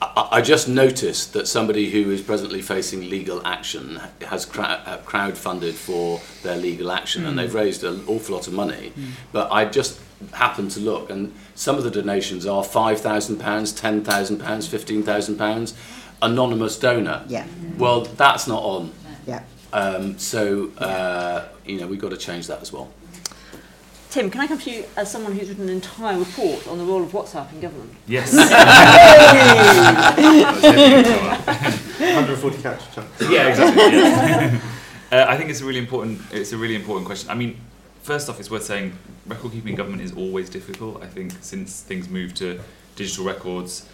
[0.00, 4.96] I, I just noticed that somebody who is presently facing legal action has crowd, uh,
[5.04, 7.28] crowdfunded for their legal action, Mm.
[7.28, 8.94] and they've raised an awful lot of money.
[9.32, 10.00] But I just
[10.32, 14.66] happened to look, and some of the donations are five thousand pounds, ten thousand pounds,
[14.66, 15.74] fifteen thousand pounds.
[16.22, 17.22] Anonymous donor.
[17.28, 17.46] Yeah.
[17.76, 18.92] Well, that's not on.
[19.26, 19.42] Yeah.
[19.72, 22.90] Um, so uh, you know we've got to change that as well.
[24.14, 26.84] Tim, can I come to you as someone who's written an entire report on the
[26.84, 27.90] role of WhatsApp in government?
[28.06, 28.32] Yes.
[31.98, 33.28] 140 character chunks.
[33.28, 33.98] Yeah, exactly.
[33.98, 34.60] yeah.
[35.10, 36.20] uh, I think it's a really important.
[36.30, 37.28] It's a really important question.
[37.28, 37.58] I mean,
[38.02, 38.96] first off, it's worth saying
[39.26, 41.02] record keeping in government is always difficult.
[41.02, 42.60] I think since things moved to
[42.96, 43.88] digital records,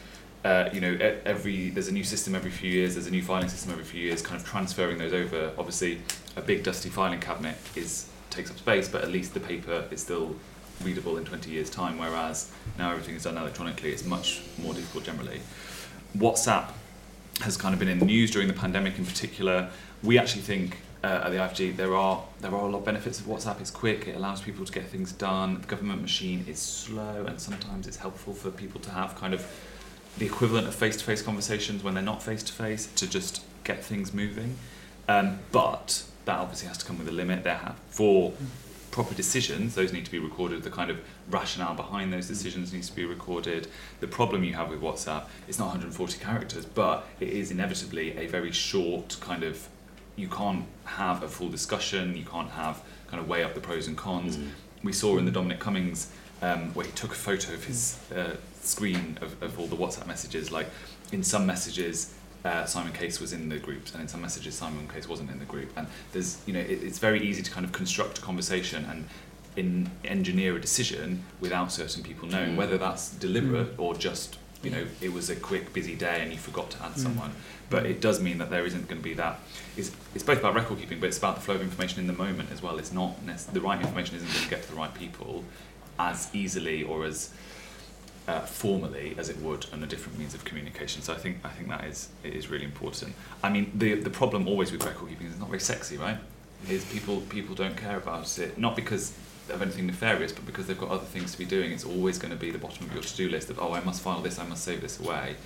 [0.45, 2.95] uh, you know, every there's a new system every few years.
[2.95, 4.23] There's a new filing system every few years.
[4.23, 5.53] Kind of transferring those over.
[5.59, 6.01] Obviously,
[6.37, 10.01] a big dusty filing cabinet is takes up space, but at least the paper is
[10.01, 10.35] still
[10.83, 11.99] readable in 20 years' time.
[11.99, 15.41] Whereas now everything is done electronically, it's much more difficult generally.
[16.17, 16.73] WhatsApp
[17.43, 19.71] has kind of been in the news during the pandemic in particular.
[20.03, 23.21] We actually think uh, at the IFG there are there are a lot of benefits
[23.21, 23.61] of WhatsApp.
[23.61, 25.61] It's quick, it allows people to get things done.
[25.61, 29.47] The government machine is slow, and sometimes it's helpful for people to have kind of
[30.19, 34.57] the equivalent of face-to-face conversations when they're not face-to-face to just get things moving.
[35.09, 37.45] Um, but that obviously has to come with a limit.
[37.45, 38.33] There have for
[38.91, 40.63] proper decisions, those need to be recorded.
[40.63, 40.99] The kind of
[41.31, 43.69] rationale behind those decisions needs to be recorded.
[44.01, 48.27] The problem you have with WhatsApp, it's not 140 characters, but it is inevitably a
[48.27, 49.69] very short kind of.
[50.21, 52.17] You can't have a full discussion.
[52.17, 54.39] You can't have kind of weigh up the pros and cons.
[54.85, 56.01] We saw in the Dominic Cummings
[56.43, 60.07] um, where he took a photo of his uh, screen of, of all the WhatsApp
[60.07, 60.51] messages.
[60.59, 60.69] Like
[61.13, 62.15] in some messages,
[62.45, 65.39] uh, Simon Case was in the groups, and in some messages, Simon Case wasn't in
[65.39, 65.71] the group.
[65.77, 69.07] And there's, you know, it, it's very easy to kind of construct a conversation and
[69.57, 72.57] in, engineer a decision without certain people knowing Mm.
[72.57, 76.39] whether that's deliberate or just, you know, it was a quick, busy day and you
[76.39, 76.99] forgot to add Mm.
[77.03, 77.33] someone.
[77.71, 79.41] But it does mean that there isn't going to be that.
[79.77, 82.13] It's, it's both about record keeping, but it's about the flow of information in the
[82.13, 82.79] moment as well.
[82.79, 85.45] It's not nec- the right information isn't going to get to the right people
[85.99, 87.31] as easily or as
[88.29, 91.01] uh, formally as it would on a different means of communication.
[91.03, 93.15] So I think I think that is it is really important.
[93.43, 96.19] I mean, the the problem always with record keeping is it's not very sexy, right?
[96.69, 99.13] Is people people don't care about it not because
[99.51, 102.33] of anything nefarious, but because they've got other things to be doing, it's always going
[102.33, 104.47] to be the bottom of your to-do list of oh, I must file this, I
[104.47, 105.37] must save this away,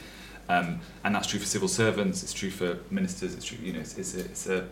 [0.48, 3.80] um, and that's true for civil servants, it's true for ministers, it's true, you know,
[3.80, 4.66] it's, it's, a, it's a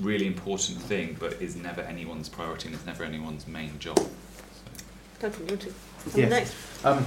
[0.00, 3.98] really important thing, but is never anyone's priority and it's never anyone's main job.
[5.20, 5.74] Duncan, you want to
[6.14, 6.30] Yes.
[6.30, 6.54] next?
[6.84, 7.06] Um,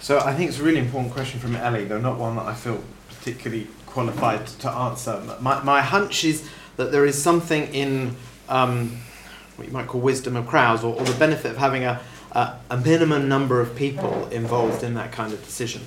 [0.00, 2.54] so I think it's a really important question from Ellie, though not one that I
[2.54, 5.22] feel particularly qualified to answer.
[5.40, 8.16] My, my hunch is that there is something in
[8.48, 8.98] um,
[9.56, 12.00] what you might call wisdom of crowds, or, or the benefit of having a,
[12.32, 15.82] a, a minimum number of people involved in that kind of decision.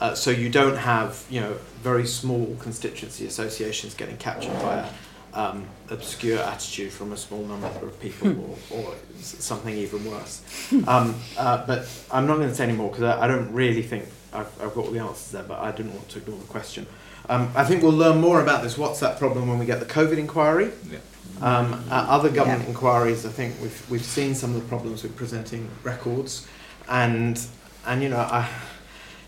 [0.00, 4.88] Uh, so you don't have, you know, very small constituency associations getting captured by a
[5.32, 10.42] um, obscure attitude from a small number of people, or, or something even worse.
[10.86, 13.82] Um, uh, but I'm not going to say any more because I, I don't really
[13.82, 15.42] think I've, I've got all the answers there.
[15.42, 16.86] But I didn't want to ignore the question.
[17.28, 20.18] Um, I think we'll learn more about this WhatsApp problem when we get the COVID
[20.18, 20.72] inquiry.
[20.90, 20.98] Yeah.
[21.42, 25.68] Um, other government inquiries, I think we've we've seen some of the problems with presenting
[25.82, 26.46] records,
[26.88, 27.38] and
[27.86, 28.48] and you know I,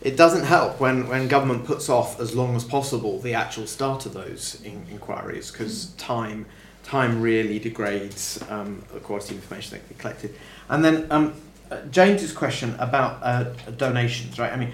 [0.00, 4.06] it doesn't help when, when government puts off as long as possible the actual start
[4.06, 6.46] of those in, inquiries because time
[6.84, 10.34] time really degrades um, the quality of information that can be collected.
[10.70, 11.34] And then um,
[11.70, 13.44] uh, James's question about uh,
[13.76, 14.50] donations, right?
[14.50, 14.72] I mean,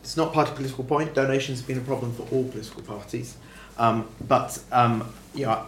[0.00, 1.12] it's not part of political point.
[1.12, 3.36] Donations have been a problem for all political parties,
[3.78, 5.66] um, but um, you know,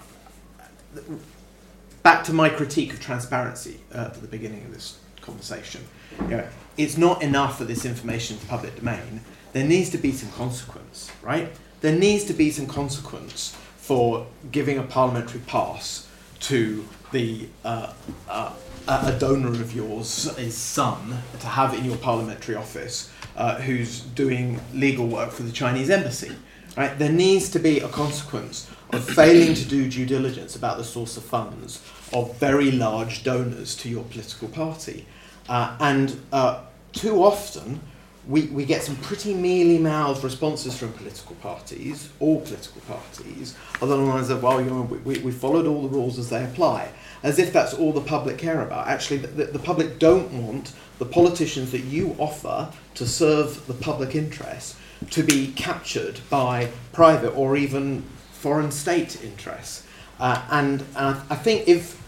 [2.02, 5.84] back to my critique of transparency uh, at the beginning of this conversation.
[6.22, 9.20] You know, it's not enough that this information is public domain.
[9.52, 11.50] There needs to be some consequence, right?
[11.80, 16.08] There needs to be some consequence for giving a parliamentary pass
[16.40, 17.92] to the uh,
[18.28, 18.52] uh,
[18.88, 24.00] a a donor of yours, his son, to have in your parliamentary office, uh, who's
[24.00, 26.34] doing legal work for the Chinese embassy.
[26.76, 26.98] Right?
[26.98, 31.16] There needs to be a consequence of failing to do due diligence about the source
[31.16, 31.82] of funds
[32.12, 35.06] of very large donors to your political party.
[35.48, 36.62] Uh, and uh,
[36.92, 37.80] too often,
[38.26, 44.04] we, we get some pretty mealy mouthed responses from political parties, all political parties, along
[44.04, 46.44] the lines of, well, you know, we, we, we followed all the rules as they
[46.44, 46.90] apply,
[47.22, 48.86] as if that's all the public care about.
[48.86, 54.14] Actually, the, the public don't want the politicians that you offer to serve the public
[54.14, 54.76] interest
[55.10, 58.02] to be captured by private or even
[58.32, 59.84] foreign state interests.
[60.20, 62.00] Uh, and and I, think if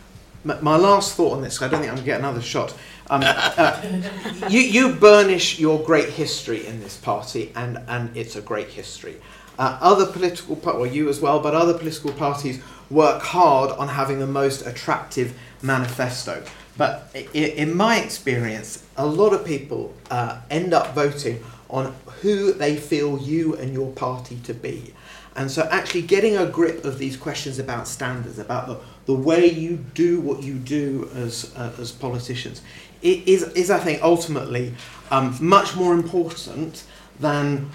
[0.44, 2.74] my last thought on this, I don't think I'm going to get another shot.
[3.08, 3.80] Um, uh,
[4.48, 9.16] you, you burnish your great history in this party, and, and it's a great history.
[9.58, 14.18] Uh, other political, well, you as well, but other political parties work hard on having
[14.18, 16.42] the most attractive manifesto.
[16.76, 22.52] But i- in my experience, a lot of people uh, end up voting on who
[22.52, 24.92] they feel you and your party to be.
[25.36, 29.46] And so, actually, getting a grip of these questions about standards, about the, the way
[29.46, 32.62] you do what you do as, uh, as politicians,
[33.00, 34.74] is, is, I think, ultimately
[35.10, 36.84] um, much more important
[37.20, 37.70] than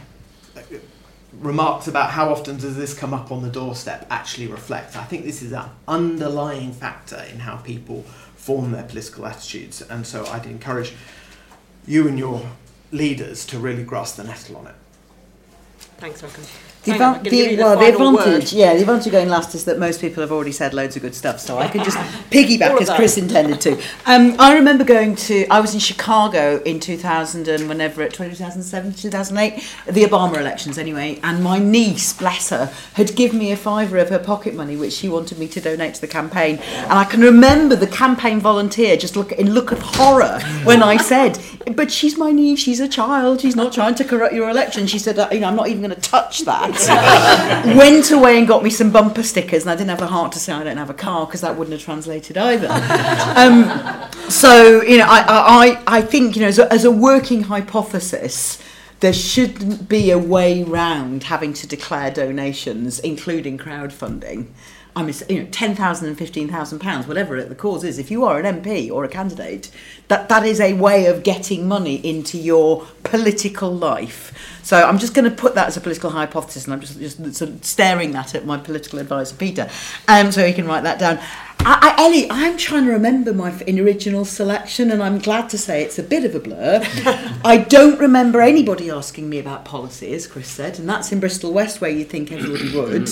[0.55, 0.61] uh,
[1.39, 4.97] remarks about how often does this come up on the doorstep actually reflect.
[4.97, 8.01] I think this is an underlying factor in how people
[8.35, 9.81] form their political attitudes.
[9.81, 10.93] And so, I'd encourage
[11.87, 12.45] you and your
[12.95, 14.75] leaders to really grasp the nettle on it.
[15.97, 16.43] Thanks, Duncan.
[16.83, 18.51] The, Hang on, advan- I'm gonna give you the, well, the advantage, word.
[18.51, 21.01] yeah, the advantage of going last is that most people have already said loads of
[21.01, 21.97] good stuff, so I can just
[22.29, 22.91] piggyback as.
[22.91, 23.81] Chris intended to.
[24.05, 28.93] Um, I remember going to, I was in Chicago in 2000 and whenever it, 2007,
[28.93, 33.97] 2008, the Obama elections anyway, and my niece, bless her, had given me a fiver
[33.97, 36.57] of her pocket money, which she wanted me to donate to the campaign.
[36.57, 40.97] And I can remember the campaign volunteer just look in look of horror when I
[40.97, 41.39] said,
[41.73, 44.87] but she's my niece, she's a child, she's not trying to corrupt your election.
[44.87, 47.73] She said, "Uh, you know, I'm not even going to touch that.
[47.77, 50.39] Went away and got me some bumper stickers, and I didn't have a heart to
[50.39, 52.67] say I don't have a car because that wouldn't have translated either.
[53.35, 56.91] um, so, you know, I, I, I I think, you know, as a, as a
[56.91, 58.61] working hypothesis,
[58.99, 64.47] there shouldn't be a way round having to declare donations, including crowdfunding.
[64.97, 67.99] I mean, you know, ten thousand and fifteen thousand pounds, whatever the cause is.
[67.99, 69.69] If you are an MP or a candidate,
[70.07, 74.57] that that is a way of getting money into your political life.
[74.63, 77.35] So I'm just going to put that as a political hypothesis, and I'm just just
[77.35, 79.69] sort of staring that at my political advisor Peter,
[80.07, 81.19] um, so he can write that down.
[81.59, 85.83] I, I, Ellie, I'm trying to remember my original selection, and I'm glad to say
[85.83, 86.81] it's a bit of a blur.
[87.43, 91.53] I don't remember anybody asking me about policy, as Chris said, and that's in Bristol
[91.53, 93.09] West, where you think everybody would.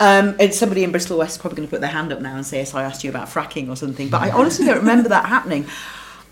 [0.00, 2.36] Um, and somebody in Bristol West is probably going to put their hand up now
[2.36, 5.10] and say, "Yes, I asked you about fracking or something." But I honestly don't remember
[5.10, 5.66] that happening.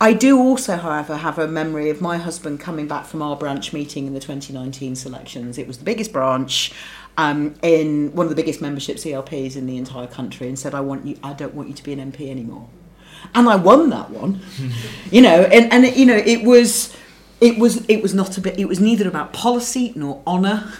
[0.00, 3.72] I do also, however, have a memory of my husband coming back from our branch
[3.72, 5.58] meeting in the 2019 selections.
[5.58, 6.72] It was the biggest branch
[7.18, 10.80] um, in one of the biggest membership CLPs in the entire country, and said, "I
[10.80, 11.18] want you.
[11.22, 12.68] I don't want you to be an MP anymore."
[13.34, 14.40] and I won that one.
[15.10, 16.96] you know, and and it, you know it was
[17.40, 18.58] it was it was not a bit.
[18.58, 20.72] It was neither about policy nor honour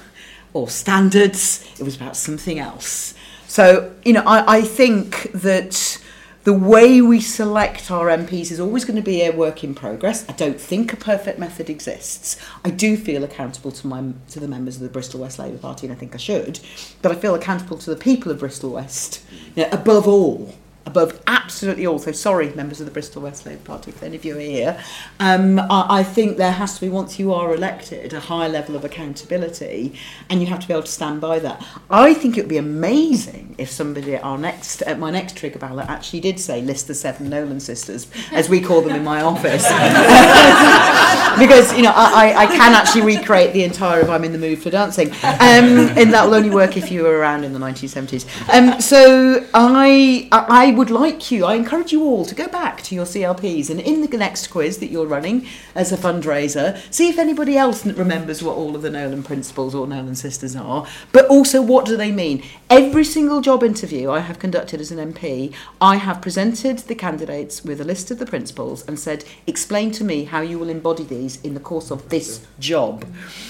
[0.52, 1.66] or standards.
[1.78, 3.14] It was about something else.
[3.46, 6.02] So you know, I, I think that
[6.48, 10.26] the way we select our MPs is always going to be a work in progress.
[10.30, 12.40] I don't think a perfect method exists.
[12.64, 15.86] I do feel accountable to my to the members of the Bristol West Labour Party,
[15.86, 16.58] and I think I should.
[17.02, 19.22] But I feel accountable to the people of Bristol West,
[19.54, 20.54] you know, above all.
[20.88, 21.98] Above absolutely all.
[21.98, 24.82] So sorry, members of the Bristol West Labour Party, if any of you are here.
[25.20, 28.74] Um, I, I think there has to be once you are elected a high level
[28.74, 29.92] of accountability,
[30.30, 31.62] and you have to be able to stand by that.
[31.90, 35.58] I think it would be amazing if somebody at our next at my next trigger
[35.58, 39.20] ballot actually did say list the seven Nolan sisters, as we call them in my
[39.20, 39.64] office,
[41.38, 44.38] because you know I, I, I can actually recreate the entire if I'm in the
[44.38, 47.58] mood for dancing, um, and that will only work if you were around in the
[47.58, 48.24] 1970s.
[48.48, 52.94] Um, so I I would like you, I encourage you all to go back to
[52.94, 55.44] your CLPs and in the next quiz that you're running
[55.74, 59.88] as a fundraiser, see if anybody else remembers what all of the Nolan principles or
[59.88, 62.44] Nolan sisters are, but also what do they mean.
[62.70, 67.64] Every single job interview I have conducted as an MP, I have presented the candidates
[67.64, 71.02] with a list of the principles and said, explain to me how you will embody
[71.02, 73.04] these in the course of this job.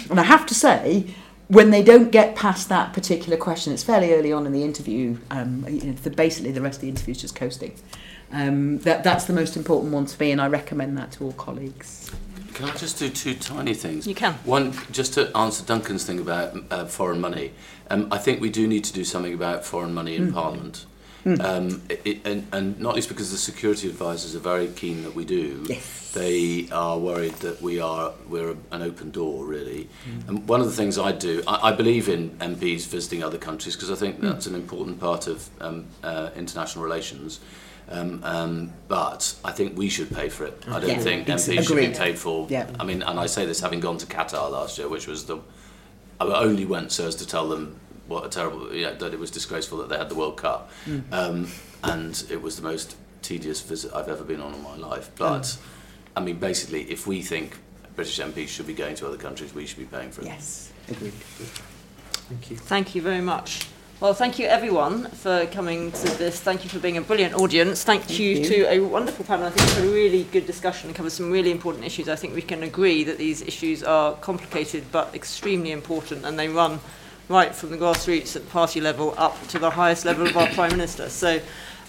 [0.09, 1.15] And I have to say,
[1.49, 5.17] when they don't get past that particular question, it's fairly early on in the interview.
[5.31, 7.75] Um, you know, the, basically, the rest of the interview is just coasting.
[8.31, 11.33] Um, that, that's the most important one to me, and I recommend that to all
[11.33, 12.11] colleagues.
[12.53, 14.07] Can I just do two tiny things?
[14.07, 14.35] You can.
[14.45, 17.53] One, just to answer Duncan's thing about uh, foreign money.
[17.91, 20.35] Um, I think we do need to do something about foreign money in Mm.
[20.35, 20.85] Parliament.
[21.37, 21.45] Mm.
[21.45, 25.25] Um, it, and, and not least because the security advisors are very keen that we
[25.25, 25.65] do.
[25.69, 26.13] Yes.
[26.13, 29.89] They are worried that we are we're an open door really.
[30.27, 33.77] And one of the things I do, I, I believe in MPs visiting other countries
[33.77, 37.41] because I think that's an important part of um, uh, international relations.
[37.91, 40.63] Um, um, but I think we should pay for it.
[40.69, 40.99] I don't Yeah.
[40.99, 42.47] think MPs should be paid for.
[42.51, 42.67] Yeah.
[42.81, 45.39] I mean, and I say this having gone to Qatar last year, which was the
[46.21, 47.79] I only went so as to tell them
[48.09, 51.03] what a terrible, yeah, that it was disgraceful that they had the World Cup, Mm.
[51.13, 51.49] um,
[51.85, 55.11] and it was the most tedious visit I've ever been on in my life.
[55.17, 55.57] But
[56.17, 57.59] I mean, basically, if we think
[57.95, 60.27] British MPs should be going to other countries, we should be paying for it.
[60.29, 61.13] Yes, agreed.
[61.13, 62.57] Thank you.
[62.57, 63.67] Thank you very much.
[64.01, 66.39] Well, thank you everyone for coming to this.
[66.41, 67.83] Thank you for being a brilliant audience.
[67.83, 68.45] Thank, Thank you, you.
[68.45, 69.47] to a wonderful panel.
[69.47, 72.09] I think it's a really good discussion and covers some really important issues.
[72.09, 76.49] I think we can agree that these issues are complicated but extremely important and they
[76.49, 76.79] run
[77.29, 80.49] right from the grassroots at the party level up to the highest level of our
[80.49, 81.09] Prime Minister.
[81.09, 81.41] So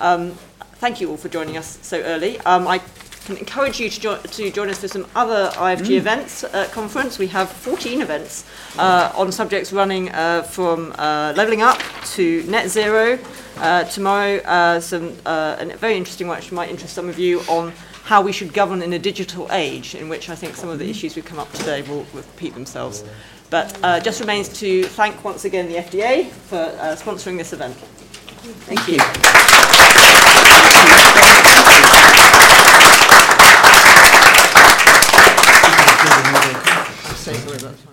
[0.02, 0.32] um,
[0.76, 2.40] thank you all for joining us so early.
[2.42, 2.82] Um, I
[3.26, 5.98] can encourage you to, jo- to join us for some other IFG Mm.
[5.98, 7.20] events at conference.
[7.20, 8.44] We have 14 events
[8.78, 11.80] uh, on subjects running uh, from uh, levelling up
[12.16, 13.20] to net zero.
[13.58, 17.42] Uh, tomorrow, uh, some uh, a very interesting one which might interest some of you
[17.42, 17.72] on
[18.04, 20.90] how we should govern in a digital age, in which I think some of the
[20.90, 23.04] issues we've come up today will repeat themselves.
[23.50, 27.76] But uh, just remains to thank once again the FDA for uh, sponsoring this event.
[27.76, 29.00] Thank, you.
[29.00, 29.24] Thank